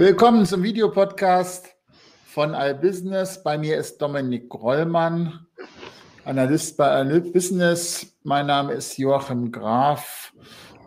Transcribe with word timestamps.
Willkommen 0.00 0.46
zum 0.46 0.62
Videopodcast 0.62 1.76
von 2.24 2.54
iBusiness. 2.54 3.42
Bei 3.42 3.58
mir 3.58 3.76
ist 3.76 4.00
Dominik 4.00 4.48
Grollmann, 4.48 5.46
Analyst 6.24 6.78
bei 6.78 7.02
iBusiness. 7.02 8.06
Mein 8.22 8.46
Name 8.46 8.72
ist 8.72 8.96
Joachim 8.96 9.52
Graf 9.52 10.32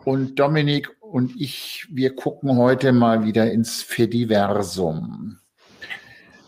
und 0.04 0.34
Dominik 0.40 0.90
und 1.00 1.30
ich, 1.40 1.86
wir 1.92 2.16
gucken 2.16 2.56
heute 2.58 2.90
mal 2.90 3.22
wieder 3.24 3.52
ins 3.52 3.84
Fediversum. 3.84 5.38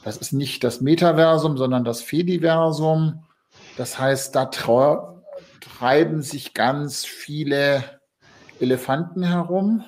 Das 0.02 0.16
ist 0.16 0.32
nicht 0.32 0.64
das 0.64 0.80
Metaversum, 0.80 1.56
sondern 1.56 1.84
das 1.84 2.02
Fediversum. 2.02 3.22
Das 3.76 3.96
heißt, 3.96 4.34
da 4.34 4.46
treiben 5.60 6.20
sich 6.20 6.52
ganz 6.52 7.04
viele 7.04 7.84
Elefanten 8.58 9.22
herum, 9.22 9.84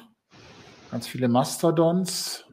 ganz 0.92 1.08
viele 1.08 1.26
Mastodons. 1.26 2.44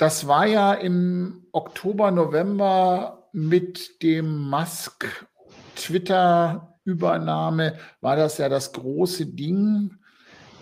Das 0.00 0.26
war 0.26 0.46
ja 0.46 0.72
im 0.72 1.44
Oktober, 1.52 2.10
November 2.10 3.28
mit 3.32 4.02
dem 4.02 4.48
Musk 4.48 5.26
Twitter-Übernahme, 5.76 7.76
war 8.00 8.16
das 8.16 8.38
ja 8.38 8.48
das 8.48 8.72
große 8.72 9.26
Ding. 9.26 9.98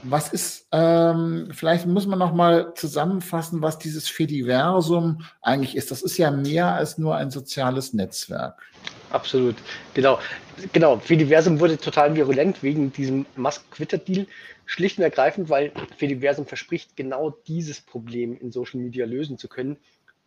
Was 0.03 0.33
ist, 0.33 0.67
ähm, 0.73 1.51
vielleicht 1.53 1.87
muss 1.87 2.09
man 2.09 2.19
noch 2.19 2.35
mal 2.35 2.75
zusammenfassen, 2.75 3.63
was 3.63 3.79
dieses 3.79 4.09
Fediversum 4.09 5.23
eigentlich 5.41 5.77
ist. 5.77 5.93
Das 5.93 6.03
ist 6.03 6.19
ja 6.19 6.33
mehr 6.33 6.75
als 6.75 6.99
nur 6.99 7.15
ein 7.15 7.31
soziales 7.31 7.95
Netzwerk. 7.95 8.61
Absolut, 9.11 9.55
genau. 9.95 10.19
Genau, 10.73 10.99
Fediversum 10.99 11.61
wurde 11.61 11.79
total 11.79 12.17
virulent 12.17 12.65
wegen 12.65 12.93
diesem 12.93 13.25
Musk-Twitter-Deal. 13.37 14.27
Schlicht 14.69 14.99
und 14.99 15.05
ergreifend, 15.05 15.49
weil 15.49 15.73
Fediversum 15.97 16.45
verspricht, 16.45 16.95
genau 16.95 17.31
dieses 17.31 17.81
Problem 17.81 18.39
in 18.39 18.53
Social 18.53 18.79
Media 18.79 19.07
lösen 19.07 19.39
zu 19.39 19.49
können, 19.49 19.79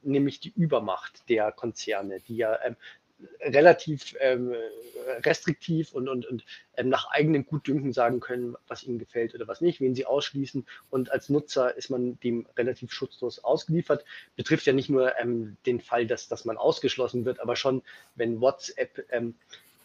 nämlich 0.02 0.40
die 0.40 0.52
Übermacht 0.56 1.30
der 1.30 1.52
Konzerne, 1.52 2.22
die 2.28 2.38
ja 2.38 2.58
ähm, 2.66 2.76
relativ 3.40 4.16
ähm, 4.20 4.56
restriktiv 5.24 5.94
und, 5.94 6.10
und, 6.10 6.26
und 6.26 6.44
ähm, 6.76 6.90
nach 6.90 7.12
eigenem 7.12 7.46
Gutdünken 7.46 7.94
sagen 7.94 8.20
können, 8.20 8.56
was 8.68 8.82
ihnen 8.82 8.98
gefällt 8.98 9.36
oder 9.36 9.48
was 9.48 9.62
nicht, 9.62 9.80
wen 9.80 9.94
sie 9.94 10.08
ausschließen. 10.08 10.66
Und 10.90 11.12
als 11.12 11.30
Nutzer 11.30 11.78
ist 11.78 11.92
man 11.92 12.20
dem 12.22 12.48
relativ 12.58 12.92
schutzlos 12.92 13.44
ausgeliefert. 13.44 14.04
Betrifft 14.36 14.66
ja 14.66 14.74
nicht 14.74 14.90
nur 14.90 15.20
ähm, 15.20 15.58
den 15.68 15.82
Fall, 15.82 16.08
dass, 16.08 16.30
dass 16.30 16.46
man 16.46 16.58
ausgeschlossen 16.58 17.26
wird, 17.26 17.40
aber 17.40 17.56
schon, 17.56 17.84
wenn 18.16 18.42
WhatsApp 18.42 19.06
ähm, 19.12 19.36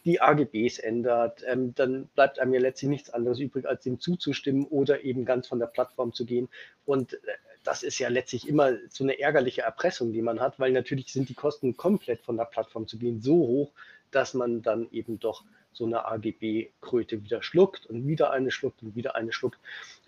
die 0.07 0.21
AGBs 0.21 0.79
ändert, 0.79 1.43
ähm, 1.45 1.75
dann 1.75 2.07
bleibt 2.15 2.39
einem 2.39 2.53
ja 2.53 2.61
letztlich 2.61 2.89
nichts 2.89 3.09
anderes 3.09 3.39
übrig, 3.39 3.67
als 3.67 3.83
dem 3.83 3.99
zuzustimmen 3.99 4.65
oder 4.65 5.03
eben 5.03 5.25
ganz 5.25 5.47
von 5.47 5.59
der 5.59 5.67
Plattform 5.67 6.13
zu 6.13 6.25
gehen. 6.25 6.47
Und 6.85 7.13
äh, 7.13 7.17
das 7.65 7.83
ist 7.83 7.99
ja 7.99 8.07
letztlich 8.07 8.47
immer 8.47 8.71
so 8.89 9.03
eine 9.03 9.19
ärgerliche 9.19 9.63
Erpressung, 9.63 10.13
die 10.13 10.21
man 10.21 10.39
hat, 10.39 10.61
weil 10.61 10.71
natürlich 10.71 11.11
sind 11.11 11.27
die 11.27 11.33
Kosten 11.33 11.75
komplett 11.75 12.21
von 12.21 12.37
der 12.37 12.45
Plattform 12.45 12.87
zu 12.87 12.97
gehen 12.97 13.21
so 13.21 13.35
hoch, 13.35 13.73
dass 14.09 14.33
man 14.33 14.61
dann 14.61 14.87
eben 14.93 15.19
doch 15.19 15.43
so 15.73 15.85
eine 15.85 16.05
AGB-Kröte 16.05 17.25
wieder 17.25 17.43
schluckt 17.43 17.85
und 17.85 18.07
wieder 18.07 18.31
eine 18.31 18.49
schluckt 18.49 18.81
und 18.83 18.95
wieder 18.95 19.15
eine 19.15 19.33
schluckt. 19.33 19.59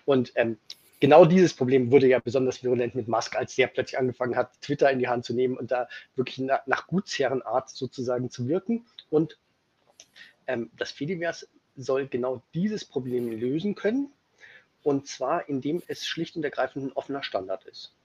Und 0.06 0.32
ähm, 0.36 0.58
genau 1.02 1.26
dieses 1.26 1.54
Problem 1.54 1.92
wurde 1.92 2.08
ja 2.08 2.20
besonders 2.20 2.64
virulent 2.64 2.96
mit 2.96 3.10
Musk, 3.10 3.36
als 3.36 3.56
der 3.58 3.68
plötzlich 3.68 4.00
angefangen 4.00 4.38
hat, 4.38 4.62
Twitter 4.62 4.90
in 4.90 5.00
die 5.00 5.10
Hand 5.10 5.26
zu 5.26 5.34
nehmen 5.34 5.58
und 5.58 5.72
da 5.72 5.90
wirklich 6.16 6.38
nach, 6.38 6.66
nach 6.68 6.88
Gutsherrenart 6.88 7.70
sozusagen 7.70 8.30
zu 8.30 8.48
wirken. 8.48 8.86
Und 9.10 9.38
ähm, 10.50 10.72
das 10.76 10.92
Fediverse 10.92 11.48
soll 11.78 12.08
genau 12.08 12.42
dieses 12.54 12.84
Problem 12.84 13.32
lösen 13.32 13.76
können 13.76 14.12
und 14.84 15.08
zwar, 15.08 15.48
indem 15.48 15.82
es 15.88 16.06
schlicht 16.06 16.36
und 16.36 16.44
ergreifend 16.44 16.86
ein 16.86 16.94
offener 16.94 17.24
Standard 17.24 17.64
ist. 17.66 17.96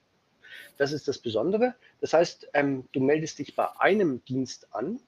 Das 0.77 0.93
ist 0.93 1.09
das 1.09 1.19
Besondere. 1.19 1.75
Das 2.01 2.13
heißt, 2.13 2.49
ähm, 2.53 2.89
du 2.93 3.01
meldest 3.01 3.39
dich 3.39 3.57
bei 3.57 3.69
einem 3.81 4.25
Dienst 4.25 4.73
an, 4.73 5.01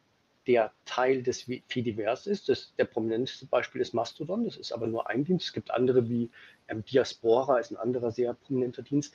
der 0.46 0.72
Teil 0.84 1.22
des 1.22 1.50
Fediverse 1.68 2.30
ist. 2.30 2.48
Das, 2.48 2.72
der 2.78 2.84
prominenteste 2.84 3.46
Beispiel 3.46 3.80
ist 3.80 3.94
Mastodon. 3.94 4.44
Das 4.44 4.56
ist 4.56 4.72
aber 4.72 4.86
nur 4.86 5.08
ein 5.08 5.24
Dienst. 5.24 5.46
Es 5.46 5.52
gibt 5.52 5.72
andere 5.72 6.08
wie 6.08 6.30
ähm, 6.68 6.84
Diaspora, 6.84 7.58
ist 7.58 7.72
ein 7.72 7.76
anderer 7.76 8.12
sehr 8.12 8.34
prominenter 8.34 8.82
Dienst. 8.82 9.14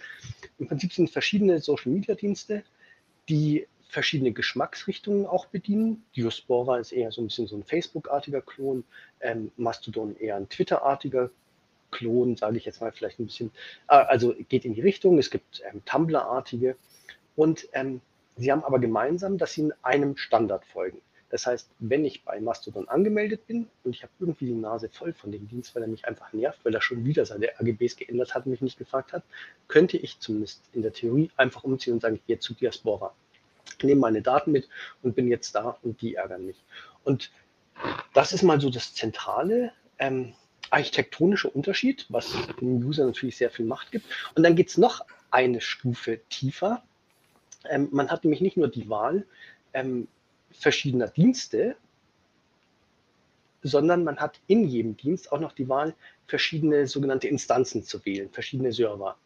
Im 0.60 0.68
Prinzip 0.68 0.94
sind 0.94 1.10
verschiedene 1.10 1.60
Social-Media-Dienste, 1.60 2.64
die 3.30 3.66
verschiedene 3.92 4.32
Geschmacksrichtungen 4.32 5.26
auch 5.26 5.48
bedienen. 5.48 6.06
Diaspora 6.16 6.80
ist 6.80 6.94
eher 6.94 7.12
so 7.12 7.22
ein 7.22 7.28
bisschen 7.28 7.48
so 7.48 7.58
ein 7.58 7.64
Facebook-artiger 7.64 8.42
Klon, 8.42 8.86
ähm, 9.20 9.52
Mastodon 9.58 10.16
eher 10.16 10.38
ein 10.38 10.48
Twitter-artiger 10.48 11.30
Klon, 11.92 12.38
sage 12.38 12.58
ich 12.58 12.64
jetzt 12.64 12.80
mal 12.80 12.94
vielleicht 12.94 13.20
ein 13.20 13.26
bisschen, 13.26 13.52
äh, 13.90 13.96
also 13.96 14.34
geht 14.48 14.64
in 14.64 14.74
die 14.74 14.82
Richtung. 14.82 15.20
Es 15.20 15.30
gibt 15.30 15.62
ähm, 15.70 15.84
Tumblr-artige 15.84 16.78
und 17.36 17.68
ähm, 17.74 18.00
sie 18.38 18.50
haben 18.50 18.64
aber 18.64 18.80
gemeinsam, 18.80 19.38
dass 19.38 19.54
sie 19.54 19.62
in 19.62 19.74
einem 19.82 20.16
Standard 20.16 20.66
folgen. 20.66 21.02
Das 21.30 21.46
heißt, 21.46 21.70
wenn 21.80 22.06
ich 22.06 22.24
bei 22.24 22.40
Mastodon 22.40 22.88
angemeldet 22.88 23.46
bin 23.46 23.68
und 23.84 23.94
ich 23.94 24.04
habe 24.04 24.12
irgendwie 24.20 24.46
die 24.46 24.54
Nase 24.54 24.88
voll 24.88 25.12
von 25.12 25.34
dem 25.34 25.50
Dienst, 25.50 25.76
weil 25.76 25.84
er 25.84 25.90
mich 25.90 26.06
einfach 26.06 26.32
nervt, 26.32 26.64
weil 26.64 26.74
er 26.74 26.82
schon 26.82 27.04
wieder 27.04 27.26
seine 27.26 27.50
AGBs 27.60 27.98
geändert 27.98 28.36
hat 28.36 28.46
und 28.46 28.52
mich 28.52 28.62
nicht 28.62 28.78
gefragt 28.78 29.12
hat, 29.12 29.24
könnte 29.68 29.98
ich 29.98 30.20
zumindest 30.20 30.62
in 30.72 30.82
der 30.82 30.94
Theorie 30.94 31.30
einfach 31.36 31.66
umziehen 31.66 31.94
und 31.94 32.02
sagen, 32.02 32.16
ich 32.16 32.26
gehe 32.26 32.40
zu 32.40 32.54
Diaspora. 32.54 33.14
Nehme 33.84 34.02
meine 34.02 34.22
Daten 34.22 34.52
mit 34.52 34.70
und 35.02 35.16
bin 35.16 35.28
jetzt 35.28 35.56
da 35.56 35.78
und 35.82 36.02
die 36.02 36.16
ärgern 36.16 36.46
mich. 36.46 36.64
Und 37.04 37.32
das 38.14 38.34
ist 38.34 38.44
mal 38.44 38.60
so 38.60 38.70
das 38.70 38.94
Zentrale. 38.94 39.72
Ähm, 40.00 40.34
architektonische 40.70 41.50
Unterschied, 41.50 42.06
was 42.10 42.34
dem 42.60 42.78
User 42.86 43.06
natürlich 43.06 43.38
sehr 43.38 43.52
viel 43.52 43.66
Macht 43.66 43.92
gibt. 43.92 44.06
Und 44.36 44.44
dann 44.44 44.56
geht 44.56 44.70
es 44.70 44.78
noch 44.78 45.06
eine 45.30 45.62
Stufe 45.62 46.22
tiefer. 46.30 46.84
Ähm, 47.70 47.90
man 47.92 48.10
hat 48.10 48.24
nämlich 48.24 48.42
nicht 48.42 48.58
nur 48.58 48.70
die 48.70 48.90
Wahl 48.90 49.26
ähm, 49.74 50.08
verschiedener 50.52 51.08
Dienste, 51.08 51.76
sondern 53.64 54.04
man 54.04 54.18
hat 54.18 54.40
in 54.48 54.68
jedem 54.68 54.98
Dienst 54.98 55.32
auch 55.32 55.40
noch 55.40 55.52
die 55.52 55.70
Wahl, 55.70 55.94
verschiedene 56.26 56.88
sogenannte 56.88 57.28
Instanzen 57.28 57.84
zu 57.84 58.04
wählen, 58.06 58.30
verschiedene 58.32 58.72
Server. 58.72 59.18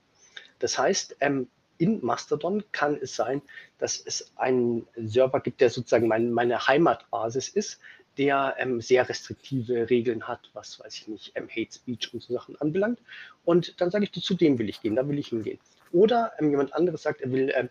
Das 0.59 0.77
heißt, 0.77 1.17
ähm, 1.21 1.47
in 1.77 2.03
Mastodon 2.03 2.63
kann 2.71 2.97
es 3.01 3.15
sein, 3.15 3.41
dass 3.77 3.99
es 3.99 4.31
einen 4.35 4.87
Server 4.95 5.39
gibt, 5.39 5.61
der 5.61 5.69
sozusagen 5.69 6.07
mein, 6.07 6.31
meine 6.31 6.67
Heimatbasis 6.67 7.49
ist, 7.49 7.79
der 8.17 8.55
ähm, 8.57 8.81
sehr 8.81 9.07
restriktive 9.07 9.89
Regeln 9.89 10.27
hat, 10.27 10.49
was 10.53 10.79
weiß 10.79 10.93
ich 10.95 11.07
nicht, 11.07 11.31
ähm, 11.35 11.49
Hate 11.49 11.73
Speech 11.73 12.13
und 12.13 12.23
so 12.23 12.33
Sachen 12.33 12.59
anbelangt. 12.61 12.99
Und 13.43 13.79
dann 13.81 13.91
sage 13.91 14.05
ich, 14.05 14.11
zu 14.11 14.33
dem 14.35 14.57
will 14.57 14.69
ich 14.69 14.81
gehen, 14.81 14.95
da 14.95 15.07
will 15.07 15.19
ich 15.19 15.27
hingehen. 15.27 15.59
Oder 15.91 16.31
ähm, 16.39 16.49
jemand 16.49 16.73
anderes 16.73 17.03
sagt, 17.03 17.21
er 17.21 17.31
will 17.31 17.51
ähm, 17.53 17.69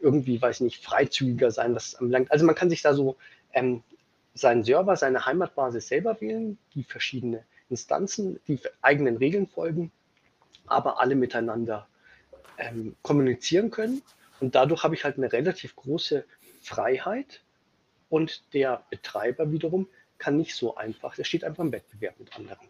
irgendwie, 0.00 0.40
weiß 0.40 0.56
ich 0.56 0.64
nicht, 0.64 0.84
freizügiger 0.84 1.50
sein, 1.50 1.74
was 1.74 1.88
es 1.88 1.94
anbelangt. 1.96 2.32
Also 2.32 2.46
man 2.46 2.54
kann 2.54 2.70
sich 2.70 2.82
da 2.82 2.94
so 2.94 3.16
ähm, 3.52 3.82
seinen 4.34 4.64
Server, 4.64 4.96
seine 4.96 5.24
Heimatbasis 5.26 5.88
selber 5.88 6.20
wählen, 6.20 6.58
die 6.74 6.84
verschiedene 6.84 7.44
Instanzen, 7.68 8.40
die 8.48 8.60
eigenen 8.80 9.16
Regeln 9.16 9.46
folgen, 9.46 9.90
aber 10.66 11.00
alle 11.00 11.14
miteinander 11.14 11.86
ähm, 12.58 12.96
kommunizieren 13.02 13.70
können. 13.70 14.02
Und 14.40 14.54
dadurch 14.54 14.82
habe 14.84 14.94
ich 14.94 15.04
halt 15.04 15.16
eine 15.16 15.32
relativ 15.32 15.76
große 15.76 16.24
Freiheit, 16.62 17.40
und 18.08 18.42
der 18.54 18.82
Betreiber 18.90 19.50
wiederum 19.50 19.88
kann 20.18 20.36
nicht 20.36 20.54
so 20.54 20.76
einfach, 20.76 21.14
der 21.14 21.24
steht 21.24 21.44
einfach 21.44 21.64
im 21.64 21.72
Wettbewerb 21.72 22.18
mit 22.18 22.34
anderen. 22.36 22.68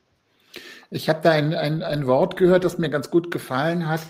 Ich 0.91 1.08
habe 1.08 1.20
da 1.22 1.32
ein, 1.32 1.54
ein, 1.54 1.82
ein 1.82 2.06
Wort 2.06 2.36
gehört, 2.36 2.64
das 2.64 2.78
mir 2.78 2.88
ganz 2.88 3.10
gut 3.10 3.30
gefallen 3.30 3.88
hat. 3.88 4.00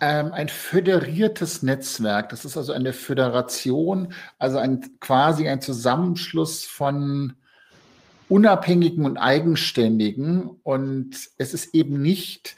Ähm, 0.00 0.32
ein 0.32 0.48
föderiertes 0.48 1.62
Netzwerk. 1.62 2.30
Das 2.30 2.46
ist 2.46 2.56
also 2.56 2.72
eine 2.72 2.94
Föderation, 2.94 4.14
also 4.38 4.56
ein, 4.56 4.98
quasi 4.98 5.46
ein 5.46 5.60
Zusammenschluss 5.60 6.64
von 6.64 7.34
Unabhängigen 8.30 9.04
und 9.04 9.18
Eigenständigen. 9.18 10.48
Und 10.62 11.16
es 11.36 11.52
ist 11.52 11.74
eben 11.74 12.00
nicht, 12.00 12.56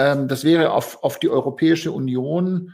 ähm, 0.00 0.28
das 0.28 0.44
wäre 0.44 0.72
auf, 0.72 1.02
auf 1.02 1.18
die 1.18 1.28
Europäische 1.28 1.92
Union 1.92 2.72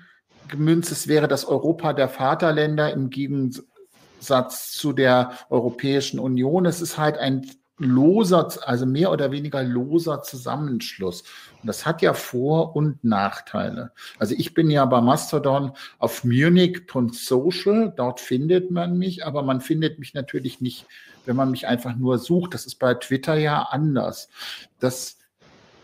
gemünzt, 0.49 0.93
es 0.93 1.09
wäre 1.09 1.27
das 1.27 1.45
Europa 1.45 1.93
der 1.93 2.09
Vaterländer 2.09 2.93
im 2.93 3.11
Gegensatz 3.11 4.73
zu 4.73 4.93
der 4.93 5.33
Europäischen 5.51 6.21
Union. 6.21 6.67
Es 6.67 6.81
ist 6.81 6.99
halt 6.99 7.19
ein 7.19 7.51
loser, 7.79 8.49
also 8.67 8.87
mehr 8.87 9.11
oder 9.11 9.33
weniger 9.33 9.63
loser 9.63 10.23
Zusammenschluss. 10.23 11.23
Und 11.61 11.67
das 11.67 11.85
hat 11.85 12.01
ja 12.01 12.15
Vor- 12.15 12.75
und 12.75 13.03
Nachteile. 13.05 13.93
Also 14.19 14.35
ich 14.39 14.55
bin 14.55 14.71
ja 14.71 14.85
bei 14.87 15.01
Mastodon 15.01 15.73
auf 15.99 16.25
Munich.social, 16.25 17.93
dort 17.95 18.21
findet 18.21 18.71
man 18.71 18.97
mich, 18.97 19.27
aber 19.27 19.43
man 19.43 19.61
findet 19.61 19.99
mich 19.99 20.15
natürlich 20.15 20.61
nicht, 20.61 20.87
wenn 21.27 21.37
man 21.37 21.51
mich 21.51 21.67
einfach 21.67 21.97
nur 21.97 22.19
sucht. 22.19 22.55
Das 22.55 22.67
ist 22.67 22.77
bei 22.77 22.95
Twitter 22.95 23.35
ja 23.35 23.63
anders. 23.63 24.31
Das, 24.79 25.19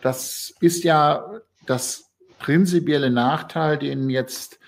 das 0.02 0.54
ist 0.60 0.84
ja 0.84 1.25
das 1.66 2.10
prinzipielle 2.38 3.10
Nachteil, 3.10 3.78
den 3.78 4.10
jetzt 4.10 4.58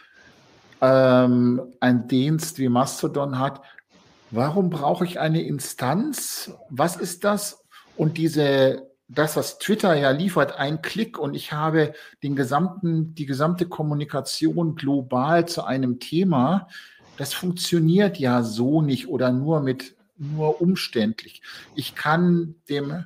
ähm, 0.81 1.61
ein 1.81 2.09
Dienst 2.09 2.59
wie 2.59 2.69
Mastodon 2.69 3.39
hat, 3.39 3.61
warum 4.31 4.71
brauche 4.71 5.05
ich 5.05 5.21
eine 5.21 5.43
Instanz? 5.43 6.53
Was 6.71 6.97
ist 6.97 7.25
das? 7.25 7.63
Und 7.97 8.17
diese 8.17 8.89
das, 9.09 9.37
was 9.37 9.59
Twitter 9.59 9.95
ja 9.95 10.11
liefert, 10.11 10.59
ein 10.59 10.83
Klick 10.83 11.19
und 11.19 11.35
ich 11.35 11.53
habe 11.53 11.93
den 12.23 12.37
gesamten, 12.37 13.15
die 13.15 13.27
gesamte 13.27 13.67
Kommunikation 13.67 14.77
global 14.77 15.47
zu 15.47 15.65
einem 15.65 16.01
Thema, 16.01 16.69
das 17.17 17.35
funktioniert 17.35 18.19
ja 18.19 18.43
so 18.43 18.83
nicht 18.83 19.09
oder 19.09 19.31
nur 19.31 19.61
mit, 19.61 19.95
nur 20.17 20.61
umständlich. 20.61 21.43
Ich 21.75 21.95
kann 21.95 22.57
dem, 22.69 23.05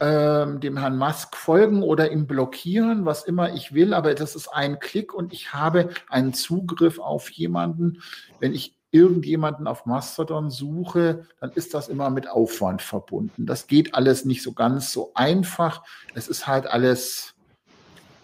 ähm, 0.00 0.60
dem 0.60 0.76
Herrn 0.76 0.98
Musk 0.98 1.36
folgen 1.36 1.82
oder 1.82 2.10
ihm 2.10 2.26
blockieren, 2.26 3.04
was 3.04 3.24
immer 3.24 3.54
ich 3.54 3.72
will, 3.72 3.94
aber 3.94 4.14
das 4.14 4.34
ist 4.34 4.48
ein 4.48 4.78
Klick 4.78 5.14
und 5.14 5.32
ich 5.32 5.52
habe 5.52 5.90
einen 6.08 6.34
Zugriff 6.34 6.98
auf 6.98 7.30
jemanden. 7.30 8.02
Wenn 8.38 8.52
ich 8.54 8.76
irgendjemanden 8.90 9.66
auf 9.66 9.84
Mastodon 9.86 10.50
suche, 10.50 11.26
dann 11.40 11.52
ist 11.52 11.74
das 11.74 11.88
immer 11.88 12.10
mit 12.10 12.28
Aufwand 12.28 12.82
verbunden. 12.82 13.46
Das 13.46 13.66
geht 13.66 13.94
alles 13.94 14.24
nicht 14.24 14.42
so 14.42 14.52
ganz 14.52 14.92
so 14.92 15.12
einfach. 15.14 15.82
Es 16.14 16.28
ist 16.28 16.46
halt 16.46 16.66
alles 16.66 17.34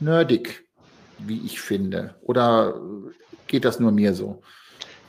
nerdig, 0.00 0.64
wie 1.18 1.44
ich 1.44 1.60
finde. 1.60 2.14
Oder 2.22 2.80
geht 3.46 3.64
das 3.64 3.80
nur 3.80 3.92
mir 3.92 4.14
so? 4.14 4.42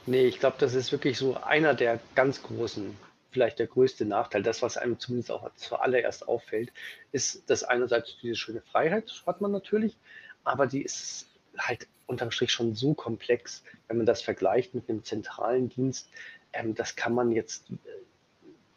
Nee, 0.06 0.26
ich 0.26 0.40
glaube, 0.40 0.58
das 0.60 0.74
ist 0.74 0.92
wirklich 0.92 1.18
so 1.18 1.38
einer 1.42 1.74
der 1.74 2.00
ganz 2.14 2.44
großen, 2.44 2.96
vielleicht 3.34 3.60
der 3.60 3.68
größte 3.68 4.06
Nachteil. 4.06 4.44
Das, 4.44 4.62
was 4.62 4.78
einem 4.78 5.00
zumindest 5.00 5.32
auch 5.32 5.50
zuallererst 5.56 6.28
auffällt, 6.28 6.72
ist, 7.12 7.50
dass 7.50 7.64
einerseits 7.64 8.18
diese 8.22 8.36
schöne 8.36 8.62
Freiheit 8.62 9.12
hat 9.26 9.42
man 9.42 9.52
natürlich, 9.52 9.98
aber 10.44 10.68
die 10.68 10.84
ist 10.84 11.28
halt 11.58 11.88
unterm 12.06 12.32
Strich 12.32 12.52
schon 12.52 12.76
so 12.76 12.94
komplex, 12.94 13.64
wenn 13.88 13.98
man 13.98 14.06
das 14.06 14.22
vergleicht 14.22 14.74
mit 14.74 14.90
einem 14.90 15.04
zentralen 15.04 15.70
Dienst. 15.70 16.10
Ähm, 16.54 16.76
das 16.76 16.96
kann 16.96 17.14
man 17.14 17.32
jetzt 17.32 17.70
äh, 17.72 17.76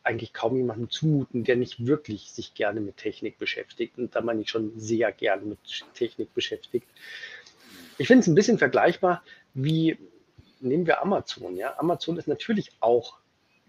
eigentlich 0.02 0.32
kaum 0.32 0.56
jemandem 0.56 0.88
zumuten, 0.88 1.44
der 1.44 1.56
nicht 1.56 1.86
wirklich 1.86 2.30
sich 2.30 2.54
gerne 2.54 2.80
mit 2.80 2.96
Technik 2.96 3.38
beschäftigt. 3.38 3.98
Und 3.98 4.14
da 4.14 4.20
meine 4.20 4.42
ich 4.42 4.50
schon 4.50 4.78
sehr 4.78 5.10
gerne 5.12 5.44
mit 5.44 5.58
Technik 5.94 6.32
beschäftigt. 6.32 6.86
Ich 7.98 8.06
finde 8.06 8.20
es 8.20 8.26
ein 8.26 8.34
bisschen 8.34 8.58
vergleichbar 8.58 9.22
wie, 9.54 9.98
nehmen 10.60 10.86
wir 10.86 11.02
Amazon. 11.02 11.56
Ja? 11.56 11.78
Amazon 11.78 12.18
ist 12.18 12.28
natürlich 12.28 12.70
auch 12.80 13.18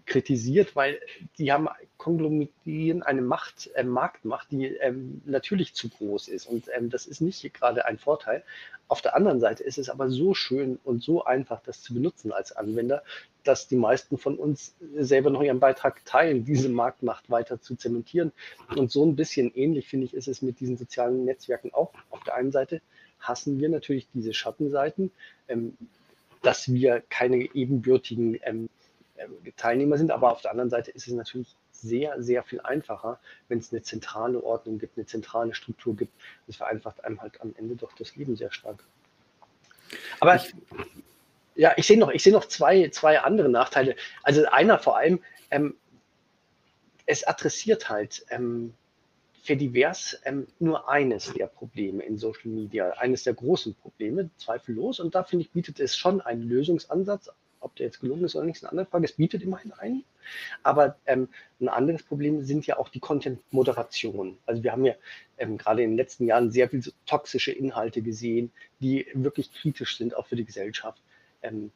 kritisiert, 0.08 0.74
weil 0.74 1.00
die 1.38 1.52
haben 1.52 1.68
konglomerieren 1.98 3.02
eine 3.02 3.22
Macht, 3.22 3.70
äh, 3.74 3.84
Marktmacht, 3.84 4.50
die 4.50 4.66
ähm, 4.66 5.20
natürlich 5.26 5.74
zu 5.74 5.88
groß 5.88 6.28
ist. 6.28 6.46
Und 6.46 6.68
ähm, 6.74 6.90
das 6.90 7.06
ist 7.06 7.20
nicht 7.20 7.42
gerade 7.54 7.84
ein 7.84 7.98
Vorteil. 7.98 8.42
Auf 8.88 9.02
der 9.02 9.14
anderen 9.14 9.40
Seite 9.40 9.62
ist 9.64 9.76
es 9.76 9.90
aber 9.90 10.08
so 10.08 10.32
schön 10.32 10.78
und 10.84 11.02
so 11.02 11.24
einfach, 11.24 11.60
das 11.62 11.82
zu 11.82 11.92
benutzen 11.92 12.32
als 12.32 12.52
Anwender, 12.52 13.02
dass 13.44 13.68
die 13.68 13.76
meisten 13.76 14.16
von 14.16 14.36
uns 14.36 14.74
selber 14.96 15.30
noch 15.30 15.42
ihren 15.42 15.60
Beitrag 15.60 16.04
teilen, 16.04 16.44
diese 16.46 16.68
Marktmacht 16.68 17.28
weiter 17.30 17.60
zu 17.60 17.76
zementieren. 17.76 18.32
Und 18.74 18.90
so 18.90 19.04
ein 19.04 19.16
bisschen 19.16 19.54
ähnlich, 19.54 19.88
finde 19.88 20.06
ich, 20.06 20.14
ist 20.14 20.28
es 20.28 20.40
mit 20.40 20.60
diesen 20.60 20.78
sozialen 20.78 21.24
Netzwerken 21.24 21.74
auch. 21.74 21.92
Auf 22.10 22.24
der 22.24 22.34
einen 22.34 22.52
Seite 22.52 22.80
hassen 23.20 23.60
wir 23.60 23.68
natürlich 23.68 24.08
diese 24.14 24.32
Schattenseiten, 24.32 25.10
ähm, 25.48 25.76
dass 26.42 26.72
wir 26.72 27.02
keine 27.08 27.54
ebenbürtigen 27.54 28.38
ähm, 28.44 28.68
Teilnehmer 29.56 29.98
sind, 29.98 30.10
aber 30.10 30.32
auf 30.32 30.42
der 30.42 30.50
anderen 30.50 30.70
Seite 30.70 30.90
ist 30.90 31.06
es 31.06 31.14
natürlich 31.14 31.56
sehr, 31.72 32.20
sehr 32.22 32.42
viel 32.42 32.60
einfacher, 32.60 33.20
wenn 33.48 33.58
es 33.58 33.72
eine 33.72 33.82
zentrale 33.82 34.42
Ordnung 34.42 34.78
gibt, 34.78 34.96
eine 34.96 35.06
zentrale 35.06 35.54
Struktur 35.54 35.96
gibt. 35.96 36.12
Das 36.46 36.56
vereinfacht 36.56 37.04
einem 37.04 37.20
halt 37.20 37.40
am 37.40 37.54
Ende 37.56 37.76
doch 37.76 37.92
das 37.92 38.16
Leben 38.16 38.36
sehr 38.36 38.52
stark. 38.52 38.84
Aber 40.20 40.36
ich, 40.36 40.54
ja, 41.54 41.72
ich 41.76 41.86
sehe 41.86 41.98
noch, 41.98 42.10
ich 42.10 42.22
sehe 42.22 42.32
noch 42.32 42.46
zwei, 42.46 42.88
zwei 42.90 43.20
andere 43.20 43.48
Nachteile. 43.48 43.96
Also 44.22 44.46
einer 44.46 44.78
vor 44.78 44.96
allem, 44.96 45.20
ähm, 45.50 45.76
es 47.06 47.26
adressiert 47.26 47.88
halt 47.88 48.24
ähm, 48.30 48.74
für 49.42 49.56
divers 49.56 50.20
ähm, 50.24 50.46
nur 50.58 50.90
eines 50.90 51.32
der 51.32 51.46
Probleme 51.46 52.02
in 52.02 52.18
Social 52.18 52.50
Media, 52.50 52.90
eines 52.90 53.24
der 53.24 53.34
großen 53.34 53.74
Probleme, 53.74 54.30
zweifellos. 54.36 55.00
Und 55.00 55.14
da 55.14 55.24
finde 55.24 55.46
ich, 55.46 55.52
bietet 55.52 55.80
es 55.80 55.96
schon 55.96 56.20
einen 56.20 56.42
Lösungsansatz, 56.42 57.30
ob 57.60 57.76
der 57.76 57.86
jetzt 57.86 58.00
gelungen 58.00 58.24
ist 58.24 58.34
oder 58.34 58.44
nicht, 58.44 58.56
ist 58.56 58.64
eine 58.64 58.70
andere 58.70 58.86
Frage. 58.86 59.04
Es 59.04 59.12
bietet 59.12 59.42
immerhin 59.42 59.72
einen. 59.72 60.04
Aber 60.62 60.96
ähm, 61.06 61.28
ein 61.60 61.68
anderes 61.68 62.02
Problem 62.02 62.42
sind 62.44 62.66
ja 62.66 62.78
auch 62.78 62.88
die 62.88 63.00
Content-Moderation. 63.00 64.38
Also 64.46 64.62
wir 64.62 64.72
haben 64.72 64.84
ja 64.84 64.94
ähm, 65.38 65.58
gerade 65.58 65.82
in 65.82 65.90
den 65.90 65.96
letzten 65.96 66.26
Jahren 66.26 66.50
sehr 66.50 66.68
viele 66.68 66.84
toxische 67.06 67.52
Inhalte 67.52 68.02
gesehen, 68.02 68.52
die 68.80 69.06
wirklich 69.14 69.52
kritisch 69.52 69.96
sind, 69.96 70.16
auch 70.16 70.26
für 70.26 70.36
die 70.36 70.44
Gesellschaft. 70.44 71.02
Ähm, 71.42 71.70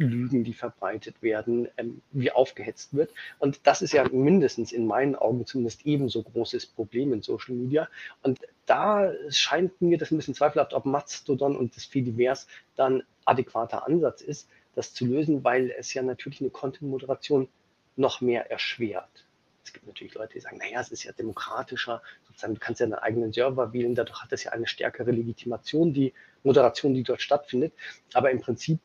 Lügen, 0.00 0.44
die 0.44 0.54
verbreitet 0.54 1.22
werden, 1.22 1.68
ähm, 1.76 2.00
wie 2.12 2.32
aufgehetzt 2.32 2.94
wird. 2.94 3.12
Und 3.38 3.60
das 3.64 3.82
ist 3.82 3.92
ja 3.92 4.08
mindestens 4.08 4.72
in 4.72 4.86
meinen 4.86 5.14
Augen 5.14 5.46
zumindest 5.46 5.86
ebenso 5.86 6.22
großes 6.22 6.66
Problem 6.66 7.12
in 7.12 7.22
Social 7.22 7.54
Media. 7.54 7.88
Und 8.22 8.40
da 8.66 9.12
scheint 9.28 9.80
mir 9.80 9.98
das 9.98 10.10
ein 10.10 10.16
bisschen 10.16 10.34
zweifelhaft, 10.34 10.74
ob 10.74 10.86
Mastodon 10.86 11.56
und 11.56 11.76
das 11.76 11.84
Fediverse 11.84 12.46
dann 12.76 13.02
adäquater 13.24 13.86
Ansatz 13.86 14.22
ist, 14.22 14.48
das 14.74 14.94
zu 14.94 15.06
lösen, 15.06 15.44
weil 15.44 15.70
es 15.70 15.92
ja 15.92 16.02
natürlich 16.02 16.40
eine 16.40 16.50
Content-Moderation 16.50 17.48
noch 17.96 18.20
mehr 18.20 18.50
erschwert. 18.50 19.26
Es 19.62 19.74
gibt 19.74 19.86
natürlich 19.86 20.14
Leute, 20.14 20.32
die 20.34 20.40
sagen, 20.40 20.56
naja, 20.58 20.80
es 20.80 20.90
ist 20.90 21.04
ja 21.04 21.12
demokratischer, 21.12 22.02
sozusagen, 22.26 22.54
du 22.54 22.60
kannst 22.60 22.80
ja 22.80 22.86
einen 22.86 22.94
eigenen 22.94 23.32
Server 23.32 23.72
wählen, 23.72 23.94
dadurch 23.94 24.22
hat 24.22 24.32
es 24.32 24.44
ja 24.44 24.52
eine 24.52 24.66
stärkere 24.66 25.10
Legitimation, 25.10 25.92
die 25.92 26.14
Moderation, 26.42 26.94
die 26.94 27.02
dort 27.02 27.20
stattfindet. 27.20 27.74
Aber 28.14 28.30
im 28.30 28.40
Prinzip 28.40 28.78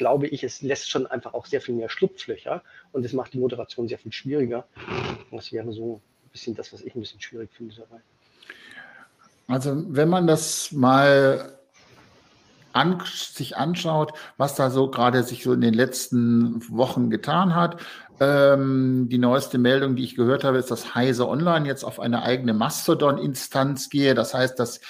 glaube 0.00 0.28
ich, 0.28 0.42
es 0.42 0.62
lässt 0.62 0.88
schon 0.88 1.06
einfach 1.06 1.34
auch 1.34 1.44
sehr 1.44 1.60
viel 1.60 1.74
mehr 1.74 1.90
Schlupflöcher 1.90 2.62
und 2.92 3.04
es 3.04 3.12
macht 3.12 3.34
die 3.34 3.38
Moderation 3.38 3.86
sehr 3.86 3.98
viel 3.98 4.14
schwieriger. 4.14 4.64
Das 5.30 5.52
wäre 5.52 5.70
so 5.74 6.00
ein 6.24 6.30
bisschen 6.30 6.54
das, 6.54 6.72
was 6.72 6.80
ich 6.80 6.94
ein 6.94 7.00
bisschen 7.00 7.20
schwierig 7.20 7.50
finde 7.52 7.74
dabei. 7.76 8.00
Also 9.46 9.84
wenn 9.88 10.08
man 10.08 10.26
das 10.26 10.72
mal 10.72 11.58
an, 12.72 13.02
sich 13.04 13.58
anschaut, 13.58 14.14
was 14.38 14.54
da 14.54 14.70
so 14.70 14.90
gerade 14.90 15.22
sich 15.22 15.42
so 15.42 15.52
in 15.52 15.60
den 15.60 15.74
letzten 15.74 16.66
Wochen 16.70 17.10
getan 17.10 17.54
hat. 17.54 17.82
Ähm, 18.20 19.08
die 19.10 19.18
neueste 19.18 19.58
Meldung, 19.58 19.96
die 19.96 20.04
ich 20.04 20.16
gehört 20.16 20.44
habe, 20.44 20.56
ist, 20.56 20.70
dass 20.70 20.94
Heise 20.94 21.28
Online 21.28 21.66
jetzt 21.66 21.84
auf 21.84 22.00
eine 22.00 22.22
eigene 22.22 22.54
Mastodon-Instanz 22.54 23.90
gehe. 23.90 24.14
Das 24.14 24.32
heißt, 24.32 24.58
dass 24.58 24.80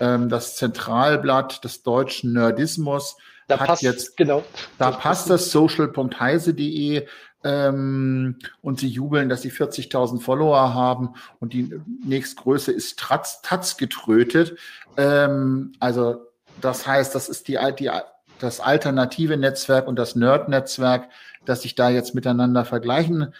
ähm, 0.00 0.28
das 0.28 0.56
Zentralblatt 0.56 1.62
des 1.62 1.84
deutschen 1.84 2.32
Nerdismus 2.32 3.18
da 3.48 3.56
passt, 3.56 3.82
jetzt, 3.82 4.16
genau. 4.16 4.44
Da 4.78 4.90
das 4.90 5.00
passt 5.00 5.30
das 5.30 5.50
social.heise.de 5.50 7.06
ähm, 7.44 8.36
und 8.60 8.80
sie 8.80 8.88
jubeln, 8.88 9.28
dass 9.28 9.42
sie 9.42 9.50
40.000 9.50 10.20
Follower 10.20 10.74
haben 10.74 11.14
und 11.40 11.52
die 11.54 11.80
nächstgröße 12.04 12.70
ist 12.70 12.98
Taz, 12.98 13.40
Taz 13.42 13.76
getrötet. 13.76 14.56
Ähm, 14.96 15.72
also 15.80 16.26
das 16.60 16.86
heißt, 16.86 17.14
das 17.14 17.28
ist 17.28 17.48
die, 17.48 17.58
die, 17.78 17.90
das 18.38 18.60
alternative 18.60 19.36
Netzwerk 19.36 19.88
und 19.88 19.96
das 19.96 20.14
Nerd-Netzwerk, 20.14 21.08
das 21.44 21.62
sich 21.62 21.74
da 21.74 21.88
jetzt 21.88 22.14
miteinander 22.14 22.64
vergleichen. 22.64 23.32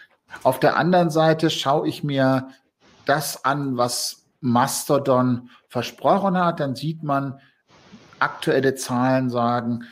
Auf 0.43 0.59
der 0.59 0.77
anderen 0.77 1.11
Seite 1.11 1.51
schaue 1.51 1.87
ich 1.87 2.03
mir 2.03 2.49
das 3.05 3.45
an, 3.45 3.77
was 3.77 4.27
Mastodon 4.41 5.51
versprochen 5.69 6.39
hat. 6.39 6.61
Dann 6.61 6.77
sieht 6.77 7.03
man, 7.03 7.41
aktuelle 8.21 8.75
Zahlen 8.75 9.31
sagen, 9.31 9.85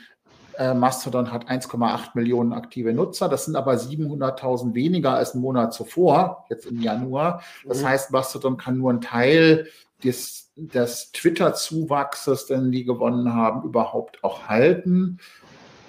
äh, 0.57 0.73
Mastodon 0.73 1.31
hat 1.31 1.49
1,8 1.49 2.09
Millionen 2.13 2.53
aktive 2.53 2.93
Nutzer. 2.93 3.29
Das 3.29 3.45
sind 3.45 3.55
aber 3.55 3.73
700.000 3.73 4.73
weniger 4.73 5.13
als 5.13 5.33
einen 5.33 5.41
Monat 5.41 5.73
zuvor, 5.73 6.45
jetzt 6.49 6.65
im 6.65 6.81
Januar. 6.81 7.41
Das 7.65 7.81
mhm. 7.81 7.87
heißt, 7.87 8.11
Mastodon 8.11 8.57
kann 8.57 8.77
nur 8.77 8.89
einen 8.89 9.01
Teil 9.01 9.67
des 10.03 10.47
des 10.57 11.11
Twitter-Zuwachses, 11.11 12.47
den 12.47 12.71
die 12.71 12.83
gewonnen 12.83 13.33
haben, 13.33 13.63
überhaupt 13.63 14.23
auch 14.23 14.47
halten. 14.47 15.19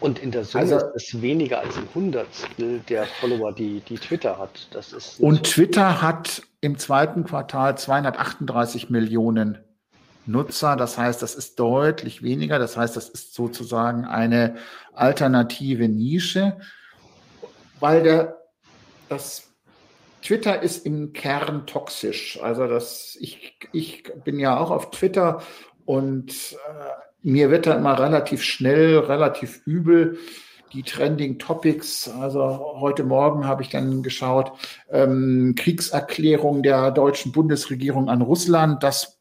Und 0.00 0.20
in 0.20 0.30
der 0.30 0.44
Summe 0.44 0.62
also, 0.62 0.76
ist 0.76 1.14
es 1.14 1.22
weniger 1.22 1.60
als 1.60 1.76
ein 1.76 1.88
Hundertstel 1.94 2.80
der 2.88 3.06
Follower, 3.06 3.52
die, 3.52 3.80
die 3.80 3.96
Twitter 3.96 4.38
hat. 4.38 4.68
Das 4.70 4.92
ist 4.92 5.18
und 5.18 5.42
Twitter 5.44 6.00
hat 6.00 6.42
im 6.60 6.78
zweiten 6.78 7.24
Quartal 7.24 7.76
238 7.76 8.90
Millionen 8.90 9.58
Nutzer. 10.28 10.76
Das 10.76 10.98
heißt, 10.98 11.22
das 11.22 11.34
ist 11.34 11.58
deutlich 11.58 12.22
weniger. 12.22 12.58
Das 12.58 12.76
heißt, 12.76 12.96
das 12.96 13.08
ist 13.08 13.34
sozusagen 13.34 14.04
eine 14.04 14.56
alternative 14.92 15.88
Nische, 15.88 16.58
weil 17.80 18.02
der, 18.02 18.38
das 19.08 19.50
Twitter 20.22 20.62
ist 20.62 20.84
im 20.84 21.12
Kern 21.12 21.66
toxisch. 21.66 22.38
Also 22.42 22.66
das, 22.66 23.16
ich, 23.20 23.58
ich 23.72 24.04
bin 24.24 24.38
ja 24.38 24.58
auch 24.58 24.70
auf 24.70 24.90
Twitter 24.90 25.42
und 25.84 26.30
äh, 26.52 26.92
mir 27.22 27.50
wird 27.50 27.66
da 27.66 27.74
immer 27.74 27.98
relativ 27.98 28.42
schnell, 28.42 28.98
relativ 28.98 29.62
übel 29.66 30.18
die 30.72 30.82
Trending 30.82 31.38
Topics. 31.38 32.10
Also 32.20 32.42
heute 32.80 33.04
Morgen 33.04 33.46
habe 33.46 33.62
ich 33.62 33.70
dann 33.70 34.02
geschaut, 34.02 34.52
ähm, 34.90 35.54
Kriegserklärung 35.56 36.62
der 36.62 36.90
deutschen 36.90 37.32
Bundesregierung 37.32 38.08
an 38.08 38.22
Russland. 38.22 38.82
Das 38.82 39.17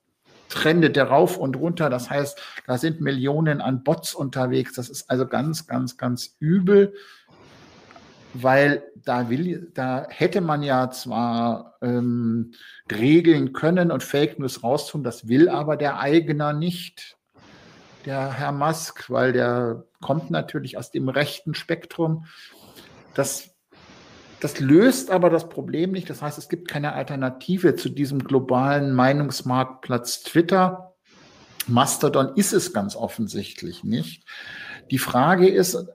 trendet 0.50 0.96
der 0.96 1.06
rauf 1.06 1.38
und 1.38 1.56
runter. 1.56 1.90
Das 1.90 2.10
heißt, 2.10 2.40
da 2.66 2.78
sind 2.78 3.02
Millionen 3.02 3.62
an 3.62 3.84
Bots 3.84 4.14
unterwegs. 4.14 4.74
Das 4.74 4.90
ist 4.90 5.10
also 5.10 5.28
ganz, 5.28 5.68
ganz, 5.68 5.98
ganz 5.98 6.36
übel 6.40 6.94
weil 8.34 8.84
da 8.96 9.30
will, 9.30 9.72
da 9.74 10.06
hätte 10.10 10.42
man 10.42 10.64
ja 10.64 10.90
zwar 10.92 11.78
ähm, 11.82 12.54
regeln 12.92 13.54
können 13.54 13.92
und 13.92 14.04
Fake 14.04 14.40
News 14.40 14.64
raustun, 14.64 15.04
das 15.04 15.28
will 15.28 15.50
aber 15.50 15.78
der 15.78 16.00
Eigner 16.00 16.54
nicht, 16.54 17.18
der 18.06 18.34
Herr 18.34 18.52
Musk, 18.52 19.10
weil 19.10 19.34
der 19.34 19.86
kommt 20.02 20.30
natürlich 20.30 20.78
aus 20.78 20.92
dem 20.92 21.10
rechten 21.10 21.54
Spektrum. 21.54 22.26
Das, 23.14 23.50
das 24.40 24.60
löst 24.60 25.10
aber 25.10 25.30
das 25.30 25.50
Problem 25.50 25.92
nicht. 25.92 26.10
Das 26.10 26.22
heißt, 26.22 26.38
es 26.38 26.50
gibt 26.50 26.68
keine 26.68 26.94
Alternative 26.94 27.76
zu 27.76 27.90
diesem 27.90 28.24
globalen 28.24 28.94
Meinungsmarktplatz 28.94 30.24
Twitter. 30.24 30.94
Mastodon 31.68 32.32
ist 32.36 32.54
es 32.54 32.72
ganz 32.74 32.96
offensichtlich 32.96 33.84
nicht. 33.84 34.24
Die 34.92 35.00
Frage 35.00 35.48
ist, 35.48 35.86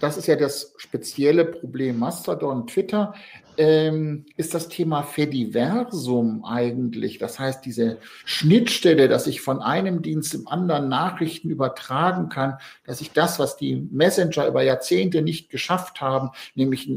das 0.00 0.16
ist 0.16 0.26
ja 0.26 0.36
das 0.36 0.74
spezielle 0.76 1.44
Problem 1.44 1.98
Mastodon, 1.98 2.66
Twitter, 2.66 3.14
ähm, 3.56 4.26
ist 4.36 4.52
das 4.52 4.68
Thema 4.68 5.02
Fediversum 5.02 6.44
eigentlich. 6.44 7.18
Das 7.18 7.38
heißt, 7.38 7.64
diese 7.64 7.98
Schnittstelle, 8.24 9.08
dass 9.08 9.26
ich 9.26 9.40
von 9.40 9.62
einem 9.62 10.02
Dienst 10.02 10.34
im 10.34 10.48
anderen 10.48 10.88
Nachrichten 10.88 11.50
übertragen 11.50 12.28
kann, 12.28 12.58
dass 12.84 13.00
ich 13.00 13.12
das, 13.12 13.38
was 13.38 13.56
die 13.56 13.76
Messenger 13.90 14.48
über 14.48 14.62
Jahrzehnte 14.62 15.22
nicht 15.22 15.50
geschafft 15.50 16.00
haben, 16.00 16.30
nämlich 16.54 16.90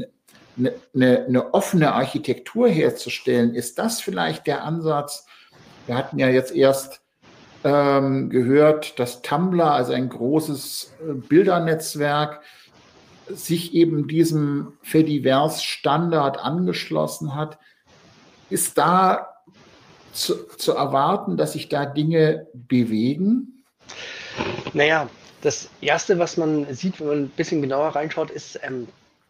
eine, 0.58 0.74
eine, 0.94 1.24
eine 1.26 1.54
offene 1.54 1.92
Architektur 1.92 2.68
herzustellen, 2.68 3.54
ist 3.54 3.78
das 3.78 4.00
vielleicht 4.00 4.46
der 4.46 4.64
Ansatz? 4.64 5.26
Wir 5.86 5.96
hatten 5.96 6.18
ja 6.18 6.28
jetzt 6.28 6.54
erst 6.54 7.00
ähm, 7.64 8.30
gehört, 8.30 8.98
dass 8.98 9.22
Tumblr, 9.22 9.72
also 9.72 9.92
ein 9.92 10.08
großes 10.08 10.94
äh, 11.00 11.12
Bildernetzwerk, 11.14 12.42
sich 13.28 13.74
eben 13.74 14.08
diesem 14.08 14.72
Fediverse-Standard 14.82 16.38
angeschlossen 16.38 17.34
hat, 17.34 17.58
ist 18.48 18.78
da 18.78 19.34
zu, 20.12 20.46
zu, 20.56 20.72
erwarten, 20.72 21.36
dass 21.36 21.52
sich 21.52 21.68
da 21.68 21.84
Dinge 21.84 22.46
bewegen? 22.54 23.64
Naja, 24.72 25.10
das 25.42 25.68
Erste, 25.80 26.18
was 26.18 26.36
man 26.36 26.72
sieht, 26.74 27.00
wenn 27.00 27.06
man 27.06 27.18
ein 27.24 27.28
bisschen 27.28 27.60
genauer 27.60 27.88
reinschaut, 27.88 28.30
ist, 28.30 28.58
ähm, 28.62 28.88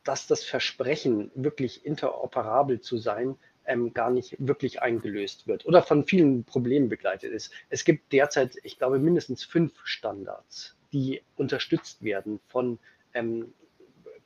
dass 0.09 0.27
das 0.27 0.43
Versprechen, 0.43 1.31
wirklich 1.35 1.85
interoperabel 1.85 2.81
zu 2.81 2.97
sein, 2.97 3.37
ähm, 3.67 3.93
gar 3.93 4.11
nicht 4.11 4.35
wirklich 4.39 4.81
eingelöst 4.81 5.47
wird 5.47 5.67
oder 5.67 5.83
von 5.83 6.03
vielen 6.05 6.45
Problemen 6.45 6.89
begleitet 6.89 7.31
ist. 7.31 7.53
Es 7.69 7.85
gibt 7.85 8.11
derzeit, 8.15 8.57
ich 8.63 8.79
glaube, 8.79 8.99
mindestens 8.99 9.45
fünf 9.45 9.75
Standards, 9.85 10.79
die 10.95 11.21
unterstützt 11.37 12.03
werden 12.03 12.41
von 12.47 12.79
ähm, 13.13 13.53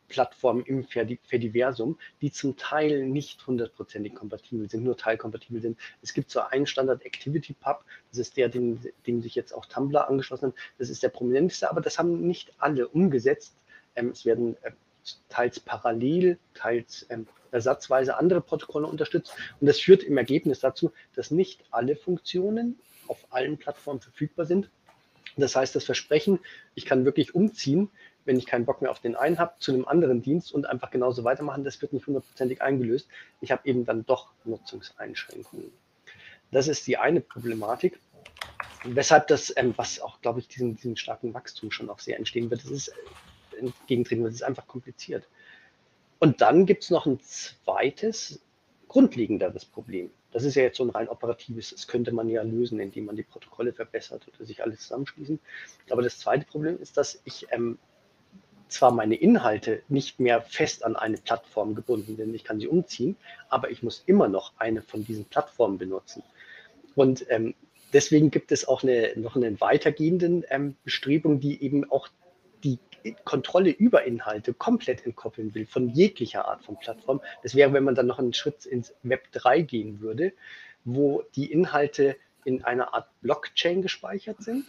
Plattformen 0.06 0.64
im 0.66 0.84
Fediversum, 0.84 1.98
die 2.20 2.30
zum 2.30 2.56
Teil 2.56 3.04
nicht 3.04 3.44
hundertprozentig 3.44 4.14
kompatibel 4.14 4.70
sind, 4.70 4.84
nur 4.84 4.96
teilkompatibel 4.96 5.60
sind. 5.60 5.76
Es 6.00 6.14
gibt 6.14 6.30
so 6.30 6.42
einen 6.42 6.68
Standard 6.68 7.04
ActivityPub, 7.04 7.84
das 8.10 8.18
ist 8.18 8.36
der, 8.36 8.48
dem, 8.48 8.78
dem 9.08 9.20
sich 9.20 9.34
jetzt 9.34 9.52
auch 9.52 9.66
Tumblr 9.66 10.08
angeschlossen 10.08 10.50
hat. 10.50 10.54
Das 10.78 10.90
ist 10.90 11.02
der 11.02 11.08
prominenteste, 11.08 11.68
aber 11.68 11.80
das 11.80 11.98
haben 11.98 12.24
nicht 12.24 12.52
alle 12.58 12.86
umgesetzt. 12.86 13.56
Ähm, 13.96 14.10
es 14.10 14.24
werden 14.24 14.56
äh, 14.62 14.70
teils 15.28 15.60
parallel, 15.60 16.38
teils 16.54 17.06
ähm, 17.10 17.26
ersatzweise 17.50 18.16
andere 18.16 18.40
Protokolle 18.40 18.86
unterstützt. 18.86 19.34
Und 19.60 19.66
das 19.66 19.78
führt 19.78 20.02
im 20.02 20.16
Ergebnis 20.16 20.60
dazu, 20.60 20.92
dass 21.14 21.30
nicht 21.30 21.64
alle 21.70 21.96
Funktionen 21.96 22.78
auf 23.08 23.18
allen 23.30 23.58
Plattformen 23.58 24.00
verfügbar 24.00 24.46
sind. 24.46 24.70
Das 25.36 25.56
heißt, 25.56 25.74
das 25.74 25.84
Versprechen, 25.84 26.40
ich 26.74 26.84
kann 26.84 27.04
wirklich 27.04 27.34
umziehen, 27.34 27.90
wenn 28.24 28.38
ich 28.38 28.46
keinen 28.46 28.64
Bock 28.64 28.82
mehr 28.82 28.90
auf 28.90 29.00
den 29.00 29.16
einen 29.16 29.38
habe, 29.38 29.54
zu 29.58 29.72
einem 29.72 29.86
anderen 29.86 30.22
Dienst 30.22 30.52
und 30.52 30.66
einfach 30.66 30.90
genauso 30.90 31.24
weitermachen, 31.24 31.64
das 31.64 31.80
wird 31.82 31.92
nicht 31.92 32.06
hundertprozentig 32.06 32.62
eingelöst. 32.62 33.08
Ich 33.40 33.50
habe 33.50 33.66
eben 33.68 33.84
dann 33.84 34.06
doch 34.06 34.32
Nutzungseinschränkungen. 34.44 35.72
Das 36.50 36.68
ist 36.68 36.86
die 36.86 36.98
eine 36.98 37.20
Problematik. 37.20 37.98
Weshalb 38.84 39.28
das, 39.28 39.52
ähm, 39.56 39.74
was 39.76 40.00
auch, 40.00 40.20
glaube 40.20 40.40
ich, 40.40 40.48
diesen, 40.48 40.76
diesen 40.76 40.96
starken 40.96 41.34
Wachstum 41.34 41.70
schon 41.70 41.88
auch 41.88 41.98
sehr 41.98 42.18
entstehen 42.18 42.50
wird, 42.50 42.64
das 42.64 42.70
ist 42.70 42.92
entgegentreten, 43.54 44.24
das 44.24 44.34
ist 44.34 44.42
einfach 44.42 44.66
kompliziert. 44.66 45.28
Und 46.18 46.40
dann 46.40 46.66
gibt 46.66 46.84
es 46.84 46.90
noch 46.90 47.06
ein 47.06 47.20
zweites, 47.20 48.40
grundlegenderes 48.88 49.64
Problem. 49.64 50.10
Das 50.32 50.44
ist 50.44 50.54
ja 50.54 50.62
jetzt 50.62 50.78
so 50.78 50.84
ein 50.84 50.90
rein 50.90 51.08
operatives, 51.08 51.70
das 51.70 51.86
könnte 51.86 52.12
man 52.12 52.28
ja 52.28 52.42
lösen, 52.42 52.80
indem 52.80 53.06
man 53.06 53.16
die 53.16 53.22
Protokolle 53.22 53.72
verbessert 53.72 54.26
oder 54.28 54.46
sich 54.46 54.62
alles 54.62 54.80
zusammenschließen. 54.82 55.38
Aber 55.90 56.02
das 56.02 56.18
zweite 56.18 56.46
Problem 56.46 56.78
ist, 56.80 56.96
dass 56.96 57.20
ich 57.24 57.46
ähm, 57.50 57.78
zwar 58.68 58.90
meine 58.90 59.14
Inhalte 59.14 59.82
nicht 59.88 60.18
mehr 60.18 60.40
fest 60.42 60.84
an 60.84 60.96
eine 60.96 61.18
Plattform 61.18 61.74
gebunden 61.74 62.16
sind, 62.16 62.34
ich 62.34 62.44
kann 62.44 62.58
sie 62.58 62.68
umziehen, 62.68 63.16
aber 63.48 63.70
ich 63.70 63.82
muss 63.82 64.02
immer 64.06 64.28
noch 64.28 64.52
eine 64.58 64.82
von 64.82 65.04
diesen 65.04 65.26
Plattformen 65.26 65.78
benutzen. 65.78 66.22
Und 66.94 67.26
ähm, 67.28 67.54
deswegen 67.92 68.30
gibt 68.30 68.52
es 68.52 68.66
auch 68.66 68.82
eine, 68.82 69.12
noch 69.16 69.36
eine 69.36 69.60
weitergehende 69.60 70.44
ähm, 70.48 70.76
Bestrebung, 70.84 71.40
die 71.40 71.62
eben 71.62 71.90
auch 71.90 72.08
Kontrolle 73.24 73.70
über 73.70 74.04
Inhalte 74.04 74.54
komplett 74.54 75.04
entkoppeln 75.04 75.54
will 75.54 75.66
von 75.66 75.88
jeglicher 75.88 76.46
Art 76.46 76.64
von 76.64 76.78
Plattform. 76.78 77.20
Das 77.42 77.54
wäre, 77.54 77.72
wenn 77.72 77.84
man 77.84 77.94
dann 77.94 78.06
noch 78.06 78.18
einen 78.18 78.32
Schritt 78.32 78.64
ins 78.64 78.94
Web 79.02 79.30
3 79.32 79.62
gehen 79.62 80.00
würde, 80.00 80.32
wo 80.84 81.22
die 81.34 81.50
Inhalte 81.50 82.16
in 82.44 82.64
einer 82.64 82.94
Art 82.94 83.08
Blockchain 83.20 83.82
gespeichert 83.82 84.42
sind 84.42 84.64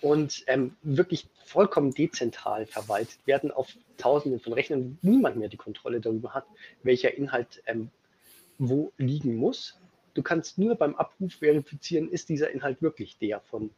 und 0.00 0.44
ähm, 0.46 0.76
wirklich 0.82 1.28
vollkommen 1.44 1.92
dezentral 1.92 2.66
verwaltet 2.66 3.26
werden 3.26 3.50
auf 3.50 3.68
Tausenden 3.98 4.40
von 4.40 4.52
Rechnern, 4.52 4.98
niemand 5.02 5.36
mehr 5.36 5.48
die 5.48 5.56
Kontrolle 5.56 6.00
darüber 6.00 6.32
hat, 6.34 6.46
welcher 6.82 7.14
Inhalt 7.14 7.62
ähm, 7.66 7.90
wo 8.58 8.92
liegen 8.96 9.36
muss. 9.36 9.78
Du 10.14 10.22
kannst 10.22 10.58
nur 10.58 10.74
beim 10.74 10.94
Abruf 10.96 11.34
verifizieren, 11.34 12.10
ist 12.10 12.28
dieser 12.28 12.50
Inhalt 12.50 12.82
wirklich 12.82 13.18
der 13.18 13.40
von 13.40 13.70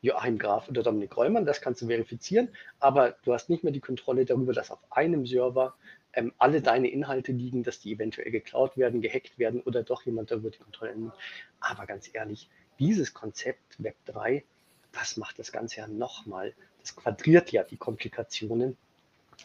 Joachim 0.00 0.38
Graf 0.38 0.68
oder 0.68 0.82
Dominik 0.82 1.16
Reumann, 1.16 1.44
das 1.44 1.60
kannst 1.60 1.82
du 1.82 1.86
verifizieren, 1.86 2.48
aber 2.78 3.16
du 3.24 3.32
hast 3.32 3.50
nicht 3.50 3.64
mehr 3.64 3.72
die 3.72 3.80
Kontrolle 3.80 4.24
darüber, 4.24 4.52
dass 4.52 4.70
auf 4.70 4.80
einem 4.90 5.26
Server 5.26 5.74
ähm, 6.12 6.32
alle 6.38 6.62
deine 6.62 6.88
Inhalte 6.88 7.32
liegen, 7.32 7.64
dass 7.64 7.80
die 7.80 7.92
eventuell 7.92 8.30
geklaut 8.30 8.76
werden, 8.76 9.00
gehackt 9.00 9.38
werden 9.38 9.60
oder 9.60 9.82
doch 9.82 10.02
jemand 10.02 10.30
darüber 10.30 10.50
die 10.50 10.58
Kontrolle 10.58 10.94
nimmt. 10.94 11.14
Aber 11.60 11.86
ganz 11.86 12.10
ehrlich, 12.12 12.48
dieses 12.78 13.12
Konzept 13.12 13.82
Web 13.82 13.96
3 14.06 14.44
das 14.92 15.16
macht 15.16 15.38
das 15.38 15.52
Ganze 15.52 15.78
ja 15.78 15.88
nochmal, 15.88 16.54
das 16.80 16.96
quadriert 16.96 17.52
ja 17.52 17.62
die 17.62 17.76
Komplikationen. 17.76 18.76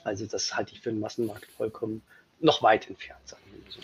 Also 0.04 0.26
das 0.26 0.56
halte 0.56 0.74
ich 0.74 0.82
für 0.82 0.90
den 0.92 1.00
Massenmarkt 1.00 1.46
vollkommen 1.46 2.02
noch 2.40 2.64
weit 2.64 2.90
entfernt. 2.90 3.28
Sagen 3.28 3.44
wir 3.52 3.72
so. 3.72 3.80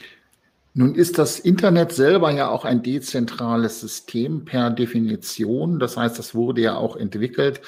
Nun 0.73 0.95
ist 0.95 1.17
das 1.17 1.39
Internet 1.39 1.91
selber 1.91 2.31
ja 2.31 2.49
auch 2.49 2.63
ein 2.63 2.83
dezentrales 2.83 3.81
System 3.81 4.45
per 4.45 4.69
Definition. 4.69 5.79
Das 5.79 5.97
heißt, 5.97 6.19
das 6.19 6.35
wurde 6.35 6.61
ja 6.61 6.75
auch 6.77 6.95
entwickelt, 6.95 7.61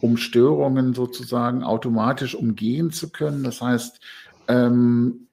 um 0.00 0.16
Störungen 0.16 0.94
sozusagen 0.94 1.62
automatisch 1.62 2.34
umgehen 2.34 2.90
zu 2.90 3.10
können. 3.10 3.44
Das 3.44 3.60
heißt, 3.60 4.00
ähm, 4.48 5.28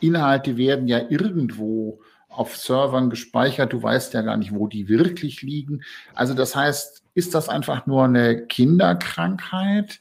Inhalte 0.00 0.56
werden 0.56 0.88
ja 0.88 1.00
irgendwo 1.08 2.00
auf 2.28 2.56
Servern 2.56 3.10
gespeichert. 3.10 3.72
Du 3.72 3.82
weißt 3.82 4.14
ja 4.14 4.22
gar 4.22 4.36
nicht, 4.36 4.54
wo 4.54 4.66
die 4.66 4.88
wirklich 4.88 5.42
liegen. 5.42 5.82
Also 6.14 6.34
das 6.34 6.54
heißt, 6.54 7.02
ist 7.14 7.34
das 7.34 7.48
einfach 7.48 7.86
nur 7.86 8.04
eine 8.04 8.46
Kinderkrankheit 8.46 10.00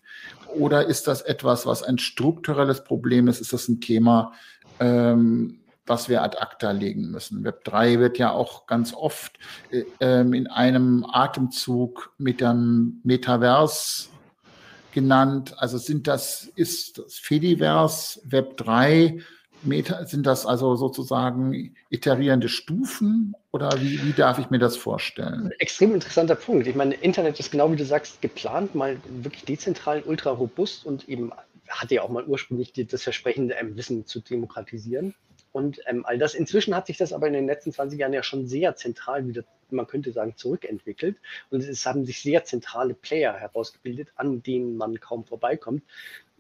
oder 0.53 0.85
ist 0.85 1.07
das 1.07 1.21
etwas, 1.21 1.65
was 1.65 1.83
ein 1.83 1.97
strukturelles 1.97 2.83
Problem 2.83 3.27
ist? 3.27 3.41
Ist 3.41 3.53
das 3.53 3.67
ein 3.67 3.81
Thema, 3.81 4.33
ähm, 4.79 5.59
was 5.85 6.09
wir 6.09 6.23
ad 6.23 6.37
acta 6.37 6.71
legen 6.71 7.11
müssen? 7.11 7.43
Web 7.43 7.63
3 7.63 7.99
wird 7.99 8.17
ja 8.17 8.31
auch 8.31 8.67
ganz 8.67 8.93
oft 8.93 9.37
äh, 9.71 9.83
ähm, 9.99 10.33
in 10.33 10.47
einem 10.47 11.05
Atemzug 11.07 12.13
mit 12.17 12.41
dem 12.41 13.01
Metaverse 13.03 14.09
genannt. 14.93 15.55
Also 15.57 15.77
sind 15.77 16.07
das, 16.07 16.49
ist 16.55 16.97
das 16.97 17.15
Fediverse 17.15 18.21
Web 18.25 18.57
3 18.57 19.19
Meta, 19.65 20.05
sind 20.05 20.25
das 20.25 20.45
also 20.45 20.75
sozusagen 20.75 21.75
iterierende 21.89 22.49
Stufen 22.49 23.35
oder 23.51 23.81
wie, 23.81 24.03
wie 24.03 24.13
darf 24.13 24.37
ich 24.37 24.49
mir 24.49 24.59
das 24.59 24.77
vorstellen? 24.77 25.51
Extrem 25.59 25.93
interessanter 25.93 26.35
Punkt. 26.35 26.67
Ich 26.67 26.75
meine, 26.75 26.93
Internet 26.95 27.39
ist 27.39 27.51
genau 27.51 27.71
wie 27.71 27.75
du 27.75 27.85
sagst, 27.85 28.21
geplant, 28.21 28.75
mal 28.75 28.97
wirklich 29.07 29.43
dezentral, 29.45 30.03
ultra 30.05 30.31
robust 30.31 30.85
und 30.85 31.09
eben 31.09 31.31
hatte 31.67 31.95
ja 31.95 32.03
auch 32.03 32.09
mal 32.09 32.25
ursprünglich 32.25 32.73
das 32.73 33.03
Versprechen, 33.03 33.51
ähm, 33.59 33.75
Wissen 33.75 34.05
zu 34.05 34.19
demokratisieren. 34.19 35.15
Und 35.55 35.79
ähm, 35.85 36.05
all 36.05 36.17
das, 36.17 36.35
inzwischen 36.35 36.75
hat 36.75 36.87
sich 36.87 36.97
das 36.97 37.13
aber 37.13 37.27
in 37.27 37.33
den 37.33 37.45
letzten 37.45 37.71
20 37.71 37.97
Jahren 37.97 38.11
ja 38.11 38.23
schon 38.23 38.45
sehr 38.45 38.75
zentral 38.75 39.25
wieder, 39.25 39.45
man 39.69 39.87
könnte 39.87 40.11
sagen, 40.11 40.33
zurückentwickelt. 40.35 41.15
Und 41.49 41.63
es 41.63 41.85
haben 41.85 42.03
sich 42.03 42.19
sehr 42.19 42.43
zentrale 42.43 42.93
Player 42.93 43.33
herausgebildet, 43.39 44.09
an 44.17 44.43
denen 44.43 44.75
man 44.75 44.99
kaum 44.99 45.23
vorbeikommt. 45.23 45.81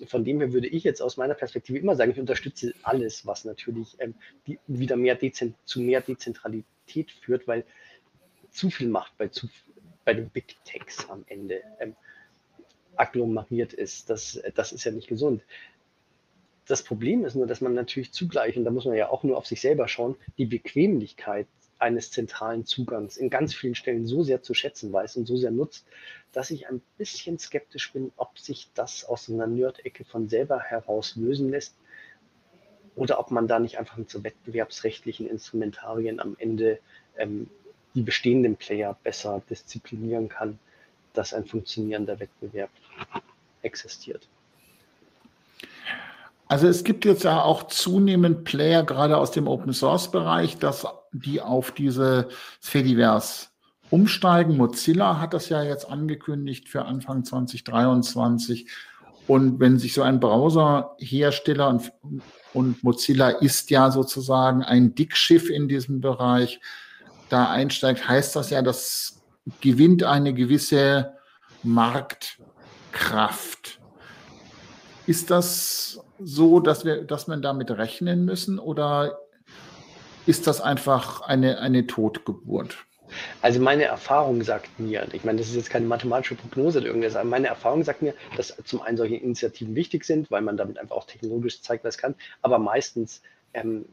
Von 0.05 0.25
dem 0.25 0.41
her 0.41 0.51
würde 0.51 0.67
ich 0.67 0.83
jetzt 0.83 1.01
aus 1.01 1.15
meiner 1.15 1.33
Perspektive 1.33 1.79
immer 1.79 1.95
sagen, 1.95 2.11
ich 2.11 2.19
unterstütze 2.19 2.73
alles, 2.83 3.25
was 3.25 3.45
natürlich 3.45 3.95
ähm, 3.99 4.15
die, 4.47 4.59
wieder 4.67 4.97
mehr 4.97 5.17
zu 5.63 5.79
mehr 5.79 6.01
Dezentralität 6.01 7.09
führt, 7.09 7.47
weil 7.47 7.63
zu 8.51 8.69
viel 8.69 8.89
Macht 8.89 9.17
bei, 9.17 9.29
zu, 9.29 9.47
bei 10.03 10.13
den 10.13 10.29
Big 10.29 10.57
Techs 10.65 11.09
am 11.09 11.23
Ende 11.27 11.61
ähm, 11.79 11.95
agglomeriert 12.97 13.71
ist. 13.71 14.09
Das, 14.09 14.41
das 14.55 14.73
ist 14.73 14.83
ja 14.83 14.91
nicht 14.91 15.07
gesund 15.07 15.41
das 16.67 16.83
Problem 16.83 17.25
ist 17.25 17.35
nur, 17.35 17.47
dass 17.47 17.61
man 17.61 17.73
natürlich 17.73 18.11
zugleich, 18.11 18.57
und 18.57 18.65
da 18.65 18.71
muss 18.71 18.85
man 18.85 18.95
ja 18.95 19.09
auch 19.09 19.23
nur 19.23 19.37
auf 19.37 19.45
sich 19.45 19.61
selber 19.61 19.87
schauen, 19.87 20.15
die 20.37 20.45
Bequemlichkeit 20.45 21.47
eines 21.77 22.09
zentralen 22.09 22.65
Zugangs 22.65 23.17
in 23.17 23.29
ganz 23.29 23.53
vielen 23.53 23.75
Stellen 23.75 24.07
so 24.07 24.23
sehr 24.23 24.41
zu 24.41 24.53
schätzen 24.53 24.91
weiß 24.91 25.17
und 25.17 25.25
so 25.25 25.35
sehr 25.35 25.51
nutzt, 25.51 25.85
dass 26.31 26.49
ich 26.49 26.67
ein 26.67 26.81
bisschen 26.97 27.37
skeptisch 27.37 27.91
bin, 27.93 28.11
ob 28.17 28.39
sich 28.39 28.69
das 28.73 29.05
aus 29.05 29.29
einer 29.29 29.47
Nerd-Ecke 29.47 30.05
von 30.05 30.29
selber 30.29 30.59
heraus 30.59 31.15
lösen 31.15 31.49
lässt 31.49 31.75
oder 32.95 33.19
ob 33.19 33.29
man 33.29 33.47
da 33.47 33.59
nicht 33.59 33.77
einfach 33.77 33.97
mit 33.97 34.09
so 34.09 34.23
wettbewerbsrechtlichen 34.23 35.27
Instrumentarien 35.27 36.19
am 36.19 36.35
Ende 36.39 36.79
ähm, 37.17 37.49
die 37.93 38.03
bestehenden 38.03 38.55
Player 38.55 38.97
besser 39.03 39.41
disziplinieren 39.49 40.29
kann, 40.29 40.59
dass 41.13 41.33
ein 41.33 41.45
funktionierender 41.45 42.19
Wettbewerb 42.19 42.71
existiert. 43.61 44.27
Also 46.47 46.67
es 46.67 46.83
gibt 46.83 47.05
jetzt 47.05 47.23
ja 47.23 47.41
auch 47.41 47.67
zunehmend 47.67 48.43
Player, 48.43 48.83
gerade 48.83 49.17
aus 49.17 49.31
dem 49.31 49.47
Open 49.47 49.73
Source 49.73 50.11
Bereich, 50.11 50.57
dass 50.57 50.85
die 51.11 51.41
auf 51.41 51.71
diese 51.71 52.27
Fediverse 52.59 53.47
umsteigen. 53.89 54.57
Mozilla 54.57 55.19
hat 55.19 55.33
das 55.33 55.49
ja 55.49 55.63
jetzt 55.63 55.89
angekündigt 55.89 56.69
für 56.69 56.85
Anfang 56.85 57.23
2023. 57.23 58.67
Und 59.27 59.59
wenn 59.59 59.79
sich 59.79 59.93
so 59.93 60.03
ein 60.03 60.19
Browserhersteller 60.19 61.69
und, 61.69 61.91
und 62.53 62.83
Mozilla 62.83 63.29
ist 63.29 63.71
ja 63.71 63.89
sozusagen 63.89 64.63
ein 64.63 64.93
Dickschiff 64.93 65.49
in 65.49 65.67
diesem 65.67 65.99
Bereich, 65.99 66.59
da 67.29 67.49
einsteigt, 67.49 68.07
heißt 68.07 68.35
das 68.35 68.51
ja, 68.51 68.61
das 68.61 69.23
gewinnt 69.61 70.03
eine 70.03 70.33
gewisse 70.33 71.13
Marktkraft. 71.63 73.79
Ist 75.07 75.31
das 75.31 76.04
so, 76.19 76.59
dass 76.59 76.85
wir, 76.85 77.03
dass 77.03 77.27
man 77.27 77.41
damit 77.41 77.71
rechnen 77.71 78.25
müssen 78.25 78.59
oder 78.59 79.19
ist 80.25 80.47
das 80.47 80.61
einfach 80.61 81.21
eine, 81.21 81.59
eine 81.59 81.87
Totgeburt? 81.87 82.77
Also 83.41 83.59
meine 83.59 83.83
Erfahrung 83.83 84.43
sagt 84.43 84.79
mir, 84.79 85.07
ich 85.13 85.23
meine, 85.23 85.37
das 85.37 85.49
ist 85.49 85.55
jetzt 85.55 85.69
keine 85.69 85.85
mathematische 85.85 86.35
Prognose 86.35 86.79
oder 86.79 86.87
irgendwas, 86.87 87.15
aber 87.15 87.29
meine 87.29 87.47
Erfahrung 87.47 87.83
sagt 87.83 88.01
mir, 88.01 88.13
dass 88.35 88.55
zum 88.65 88.81
einen 88.81 88.97
solche 88.97 89.15
Initiativen 89.15 89.75
wichtig 89.75 90.03
sind, 90.03 90.31
weil 90.31 90.41
man 90.41 90.57
damit 90.57 90.77
einfach 90.79 90.95
auch 90.95 91.05
technologisch 91.05 91.61
zeigt, 91.61 91.83
was 91.83 91.97
kann, 91.97 92.15
aber 92.41 92.57
meistens 92.57 93.21
ähm, 93.53 93.85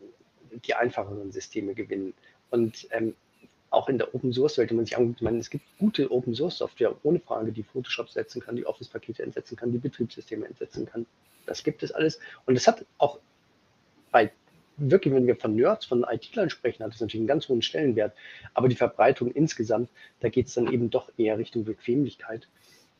die 0.66 0.74
einfacheren 0.74 1.30
Systeme 1.32 1.74
gewinnen. 1.74 2.14
Und 2.50 2.88
ähm, 2.90 3.14
auch 3.72 3.88
in 3.88 3.98
der 3.98 4.14
Open 4.14 4.32
Source 4.32 4.58
Welt, 4.58 4.70
wenn 4.70 4.76
man 4.76 4.86
sich 4.86 4.96
anguckt, 4.96 5.22
meine, 5.22 5.38
es 5.38 5.50
gibt 5.50 5.64
gute 5.78 6.10
Open 6.10 6.34
Source 6.34 6.58
Software 6.58 6.94
ohne 7.02 7.20
Frage, 7.20 7.52
die 7.52 7.62
Photoshop 7.62 8.10
setzen 8.10 8.40
kann, 8.40 8.56
die 8.56 8.66
Office-Pakete 8.66 9.22
entsetzen 9.22 9.56
kann, 9.56 9.72
die 9.72 9.78
Betriebssysteme 9.78 10.46
entsetzen 10.46 10.86
kann. 10.86 11.06
Das 11.46 11.64
gibt 11.64 11.82
es 11.82 11.92
alles. 11.92 12.20
Und 12.46 12.56
es 12.56 12.66
hat 12.66 12.84
auch 12.98 13.18
bei 14.10 14.30
wirklich, 14.76 15.14
wenn 15.14 15.26
wir 15.26 15.36
von 15.36 15.54
Nerds, 15.54 15.86
von 15.86 16.04
IT-Lern 16.08 16.50
sprechen, 16.50 16.84
hat 16.84 16.94
es 16.94 17.00
natürlich 17.00 17.20
einen 17.20 17.28
ganz 17.28 17.48
hohen 17.48 17.62
Stellenwert. 17.62 18.14
Aber 18.54 18.68
die 18.68 18.76
Verbreitung 18.76 19.30
insgesamt, 19.30 19.90
da 20.20 20.28
geht 20.28 20.46
es 20.46 20.54
dann 20.54 20.72
eben 20.72 20.90
doch 20.90 21.10
eher 21.16 21.38
Richtung 21.38 21.64
Bequemlichkeit. 21.64 22.48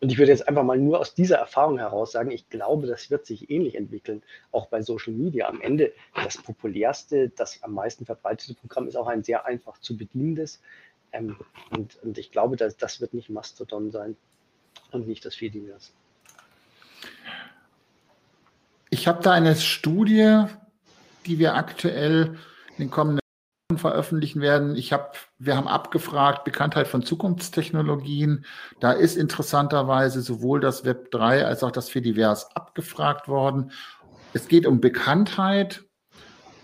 Und 0.03 0.11
ich 0.11 0.19
würde 0.19 0.33
jetzt 0.33 0.49
einfach 0.49 0.65
mal 0.65 0.79
nur 0.79 0.99
aus 0.99 1.15
dieser 1.15 1.37
Erfahrung 1.37 1.79
heraus 1.79 2.11
sagen, 2.11 2.33
ich 2.33 2.49
glaube, 2.49 2.89
das 2.89 3.09
wird 3.09 3.25
sich 3.25 3.51
ähnlich 3.51 3.77
entwickeln, 3.77 4.21
auch 4.51 4.67
bei 4.67 4.83
Social 4.83 5.13
Media. 5.13 5.47
Am 5.47 5.61
Ende 5.61 5.93
das 6.17 6.39
populärste, 6.39 7.29
das 7.29 7.63
am 7.63 7.75
meisten 7.75 8.05
verbreitete 8.05 8.55
Programm 8.55 8.89
ist 8.89 8.97
auch 8.97 9.07
ein 9.07 9.23
sehr 9.23 9.47
einfach 9.47 9.79
zu 9.79 9.97
bedienendes. 9.97 10.61
Ähm, 11.13 11.37
und, 11.71 12.03
und, 12.03 12.19
ich 12.19 12.33
glaube, 12.33 12.57
dass, 12.57 12.77
das 12.77 13.01
wird 13.01 13.15
nicht 13.15 13.31
Mastodon 13.31 13.93
sein 13.93 14.17
und 14.91 15.07
nicht 15.07 15.25
das 15.25 15.37
Fediverse. 15.37 15.93
Ich 18.91 19.07
habe 19.07 19.23
da 19.23 19.31
eine 19.31 19.55
Studie, 19.55 20.47
die 21.27 21.39
wir 21.39 21.55
aktuell 21.55 22.39
in 22.71 22.87
den 22.87 22.91
kommenden 22.91 23.22
veröffentlichen 23.79 24.41
werden. 24.41 24.77
Ich 24.77 24.93
habe, 24.93 25.13
wir 25.39 25.57
haben 25.57 25.69
abgefragt, 25.69 26.45
Bekanntheit 26.45 26.89
von 26.89 27.03
Zukunftstechnologien. 27.03 28.45
Da 28.81 28.93
ist 28.93 29.17
interessanterweise 29.17 30.23
sowohl 30.23 30.61
das 30.61 30.85
Web 30.85 31.11
3 31.11 31.45
als 31.45 31.63
auch 31.63 31.71
das 31.71 31.89
Fediverse 31.89 32.47
abgefragt 32.55 33.29
worden. 33.29 33.73
Es 34.33 34.49
geht 34.49 34.67
um 34.67 34.81
Bekanntheit 34.81 35.85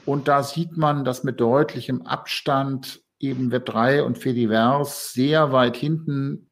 und 0.05 0.29
da 0.29 0.43
sieht 0.43 0.77
man, 0.77 1.05
dass 1.05 1.25
mit 1.25 1.41
deutlichem 1.41 2.03
Abstand 2.03 3.01
eben 3.19 3.51
Web 3.51 3.67
3 3.67 4.03
und 4.05 4.19
Fediverse 4.19 5.13
sehr 5.13 5.53
weit 5.53 5.77
hinten 5.77 6.51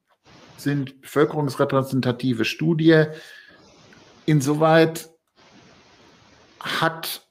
sind. 0.57 1.00
Bevölkerungsrepräsentative 1.00 2.44
Studie. 2.44 3.04
Insoweit 4.26 5.09
hat 6.61 7.26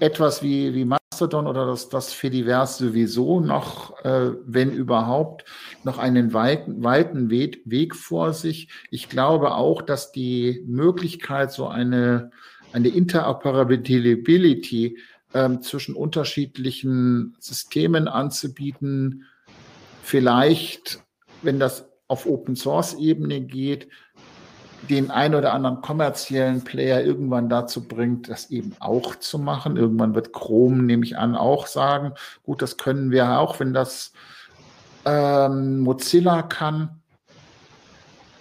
etwas 0.00 0.42
wie, 0.42 0.74
wie 0.74 0.84
Mastodon 1.22 1.46
oder 1.46 1.66
das, 1.66 1.88
das 1.88 2.12
Fediverse 2.12 2.86
sowieso 2.86 3.38
noch, 3.38 3.96
äh, 4.04 4.32
wenn 4.44 4.72
überhaupt, 4.72 5.44
noch 5.84 5.98
einen 5.98 6.34
weiten, 6.34 6.82
weiten 6.82 7.30
Weg, 7.30 7.94
vor 7.94 8.32
sich. 8.32 8.66
Ich 8.90 9.08
glaube 9.08 9.54
auch, 9.54 9.82
dass 9.82 10.10
die 10.10 10.64
Möglichkeit, 10.66 11.52
so 11.52 11.68
eine, 11.68 12.32
eine 12.72 12.88
Interoperability 12.88 14.98
ähm, 15.32 15.62
zwischen 15.62 15.94
unterschiedlichen 15.94 17.36
Systemen 17.38 18.08
anzubieten, 18.08 19.26
vielleicht, 20.02 21.04
wenn 21.42 21.60
das 21.60 21.88
auf 22.08 22.26
Open 22.26 22.56
Source 22.56 22.94
Ebene 22.94 23.42
geht, 23.42 23.86
den 24.88 25.10
ein 25.10 25.34
oder 25.34 25.52
anderen 25.52 25.80
kommerziellen 25.80 26.64
Player 26.64 27.02
irgendwann 27.02 27.48
dazu 27.48 27.86
bringt, 27.86 28.28
das 28.28 28.50
eben 28.50 28.74
auch 28.80 29.14
zu 29.16 29.38
machen. 29.38 29.76
Irgendwann 29.76 30.14
wird 30.14 30.32
Chrome, 30.32 30.82
nehme 30.82 31.04
ich 31.04 31.16
an, 31.16 31.36
auch 31.36 31.66
sagen, 31.66 32.14
gut, 32.42 32.62
das 32.62 32.76
können 32.76 33.10
wir 33.10 33.38
auch, 33.38 33.60
wenn 33.60 33.72
das 33.72 34.12
ähm, 35.04 35.80
Mozilla 35.80 36.42
kann. 36.42 37.00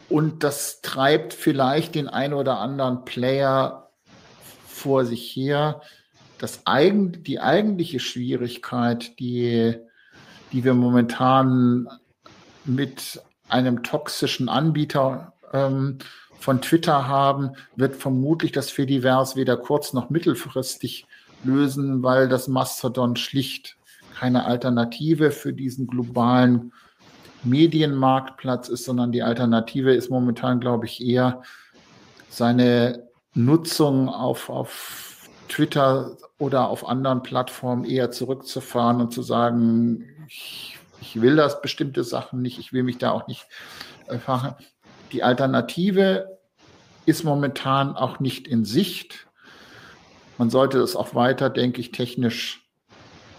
Und 0.09 0.43
das 0.43 0.81
treibt 0.81 1.33
vielleicht 1.33 1.95
den 1.95 2.09
ein 2.09 2.33
oder 2.33 2.59
anderen 2.59 3.05
Player 3.05 3.89
vor 4.67 5.05
sich 5.05 5.35
her. 5.35 5.81
Das 6.37 6.61
eigen, 6.65 7.23
die 7.23 7.39
eigentliche 7.39 7.99
Schwierigkeit, 7.99 9.19
die, 9.19 9.77
die 10.51 10.63
wir 10.63 10.73
momentan 10.73 11.87
mit 12.65 13.21
einem 13.47 13.83
toxischen 13.83 14.49
Anbieter 14.49 15.33
ähm, 15.53 15.99
von 16.41 16.61
Twitter 16.61 17.07
haben, 17.07 17.51
wird 17.75 17.95
vermutlich 17.95 18.51
das 18.51 18.71
Fediverse 18.71 19.35
weder 19.35 19.57
kurz- 19.57 19.93
noch 19.93 20.09
mittelfristig 20.09 21.05
lösen, 21.43 22.03
weil 22.03 22.27
das 22.27 22.47
Mastodon 22.47 23.15
schlicht 23.15 23.77
keine 24.15 24.45
Alternative 24.45 25.31
für 25.31 25.53
diesen 25.53 25.87
globalen 25.87 26.73
Medienmarktplatz 27.43 28.69
ist, 28.69 28.85
sondern 28.85 29.11
die 29.11 29.23
Alternative 29.23 29.93
ist 29.93 30.09
momentan, 30.09 30.59
glaube 30.59 30.85
ich, 30.85 31.03
eher 31.05 31.43
seine 32.29 33.07
Nutzung 33.33 34.09
auf, 34.09 34.49
auf 34.49 35.27
Twitter 35.47 36.17
oder 36.37 36.69
auf 36.69 36.87
anderen 36.87 37.23
Plattformen 37.23 37.83
eher 37.83 38.11
zurückzufahren 38.11 38.99
und 38.99 39.13
zu 39.13 39.21
sagen, 39.21 40.05
ich, 40.27 40.77
ich 41.01 41.21
will 41.21 41.35
das 41.35 41.61
bestimmte 41.61 42.03
Sachen 42.03 42.41
nicht, 42.41 42.57
ich 42.57 42.73
will 42.73 42.83
mich 42.83 42.97
da 42.97 43.11
auch 43.11 43.27
nicht 43.27 43.45
äh, 44.07 44.17
fahren. 44.17 44.55
Die 45.11 45.23
Alternative 45.23 46.39
ist 47.05 47.23
momentan 47.23 47.95
auch 47.95 48.19
nicht 48.19 48.47
in 48.47 48.65
Sicht. 48.65 49.27
Man 50.37 50.49
sollte 50.49 50.79
es 50.79 50.95
auch 50.95 51.15
weiter, 51.15 51.49
denke 51.49 51.81
ich, 51.81 51.91
technisch 51.91 52.67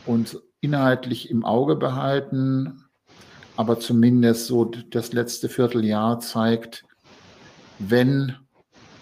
und 0.07 0.41
inhaltlich 0.61 1.31
im 1.31 1.45
Auge 1.45 1.77
behalten. 1.77 2.85
Aber 3.57 3.79
zumindest 3.79 4.47
so 4.47 4.65
das 4.65 5.13
letzte 5.13 5.49
Vierteljahr 5.49 6.21
zeigt, 6.21 6.85
wenn, 7.79 8.37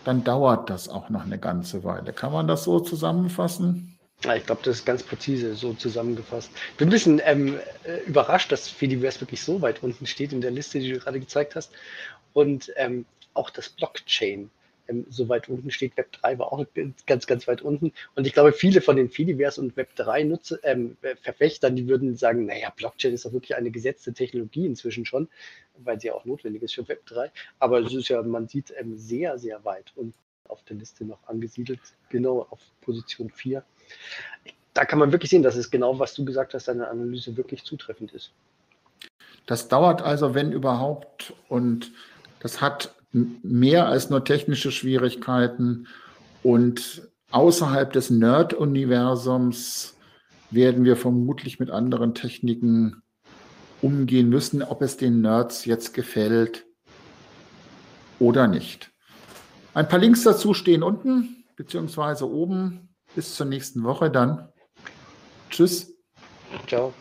dann 0.04 0.24
dauert 0.24 0.70
das 0.70 0.88
auch 0.88 1.08
noch 1.10 1.24
eine 1.24 1.38
ganze 1.38 1.84
Weile. 1.84 2.12
Kann 2.12 2.32
man 2.32 2.48
das 2.48 2.64
so 2.64 2.80
zusammenfassen? 2.80 3.98
Ja, 4.24 4.34
ich 4.34 4.44
glaube, 4.44 4.60
das 4.64 4.78
ist 4.78 4.84
ganz 4.84 5.02
präzise 5.02 5.54
so 5.54 5.72
zusammengefasst. 5.72 6.50
Ich 6.72 6.76
bin 6.76 6.88
ein 6.88 6.90
bisschen 6.90 7.22
ähm, 7.24 7.58
äh, 7.84 8.00
überrascht, 8.06 8.52
dass 8.52 8.68
Fediverse 8.68 9.20
wirklich 9.22 9.42
so 9.42 9.62
weit 9.62 9.82
unten 9.82 10.06
steht 10.06 10.32
in 10.32 10.42
der 10.42 10.50
Liste, 10.50 10.78
die 10.78 10.92
du 10.92 10.98
gerade 10.98 11.20
gezeigt 11.20 11.54
hast. 11.54 11.70
Und 12.32 12.72
ähm, 12.76 13.06
auch 13.34 13.50
das 13.50 13.68
Blockchain 13.68 14.50
ähm, 14.90 15.06
so 15.08 15.28
weit 15.28 15.48
unten 15.48 15.70
steht. 15.70 15.96
Web 15.96 16.12
3 16.12 16.38
war 16.38 16.52
auch 16.52 16.64
ganz, 17.06 17.26
ganz 17.26 17.48
weit 17.48 17.62
unten. 17.62 17.92
Und 18.14 18.26
ich 18.26 18.32
glaube, 18.32 18.52
viele 18.52 18.80
von 18.80 18.96
den 18.96 19.08
Fediverse 19.08 19.60
und 19.60 19.76
Web 19.76 19.94
3 19.96 20.24
Nutzer, 20.24 20.58
ähm, 20.62 20.96
Verfechtern, 21.22 21.76
die 21.76 21.88
würden 21.88 22.16
sagen, 22.16 22.46
naja, 22.46 22.72
Blockchain 22.74 23.14
ist 23.14 23.24
doch 23.24 23.32
wirklich 23.32 23.56
eine 23.56 23.70
gesetzte 23.70 24.12
Technologie 24.12 24.66
inzwischen 24.66 25.06
schon, 25.06 25.28
weil 25.78 26.00
sie 26.00 26.08
ja 26.08 26.14
auch 26.14 26.24
notwendig 26.24 26.62
ist 26.62 26.74
für 26.74 26.86
Web 26.88 27.06
3. 27.06 27.30
Aber 27.58 27.80
es 27.80 27.94
ist 27.94 28.08
ja, 28.08 28.22
man 28.22 28.48
sieht 28.48 28.72
ähm, 28.76 28.96
sehr, 28.96 29.38
sehr 29.38 29.64
weit 29.64 29.92
unten 29.94 30.14
auf 30.48 30.62
der 30.64 30.76
Liste 30.76 31.04
noch 31.04 31.26
angesiedelt, 31.28 31.80
genau 32.08 32.46
auf 32.50 32.60
Position 32.80 33.30
4. 33.30 33.62
Da 34.74 34.84
kann 34.84 34.98
man 34.98 35.12
wirklich 35.12 35.30
sehen, 35.30 35.42
dass 35.42 35.56
es 35.56 35.70
genau, 35.70 35.98
was 35.98 36.14
du 36.14 36.24
gesagt 36.24 36.54
hast, 36.54 36.68
deine 36.68 36.88
Analyse 36.88 37.36
wirklich 37.36 37.64
zutreffend 37.64 38.12
ist. 38.12 38.32
Das 39.46 39.68
dauert 39.68 40.02
also, 40.02 40.34
wenn 40.34 40.52
überhaupt, 40.52 41.34
und 41.48 41.92
das 42.40 42.60
hat 42.60 42.94
mehr 43.12 43.86
als 43.86 44.10
nur 44.10 44.24
technische 44.24 44.72
Schwierigkeiten 44.72 45.86
und 46.42 47.08
außerhalb 47.30 47.92
des 47.92 48.10
Nerd-Universums 48.10 49.96
werden 50.50 50.84
wir 50.84 50.96
vermutlich 50.96 51.60
mit 51.60 51.70
anderen 51.70 52.14
Techniken 52.14 53.02
umgehen 53.82 54.28
müssen, 54.28 54.62
ob 54.62 54.82
es 54.82 54.96
den 54.96 55.20
Nerds 55.20 55.64
jetzt 55.64 55.94
gefällt 55.94 56.66
oder 58.18 58.46
nicht. 58.46 58.90
Ein 59.74 59.88
paar 59.88 59.98
Links 59.98 60.22
dazu 60.22 60.54
stehen 60.54 60.82
unten 60.82 61.44
beziehungsweise 61.56 62.28
oben. 62.28 62.88
Bis 63.14 63.34
zur 63.34 63.46
nächsten 63.46 63.82
Woche 63.82 64.10
dann. 64.10 64.48
Tschüss. 65.50 65.92
Ciao. 66.66 66.94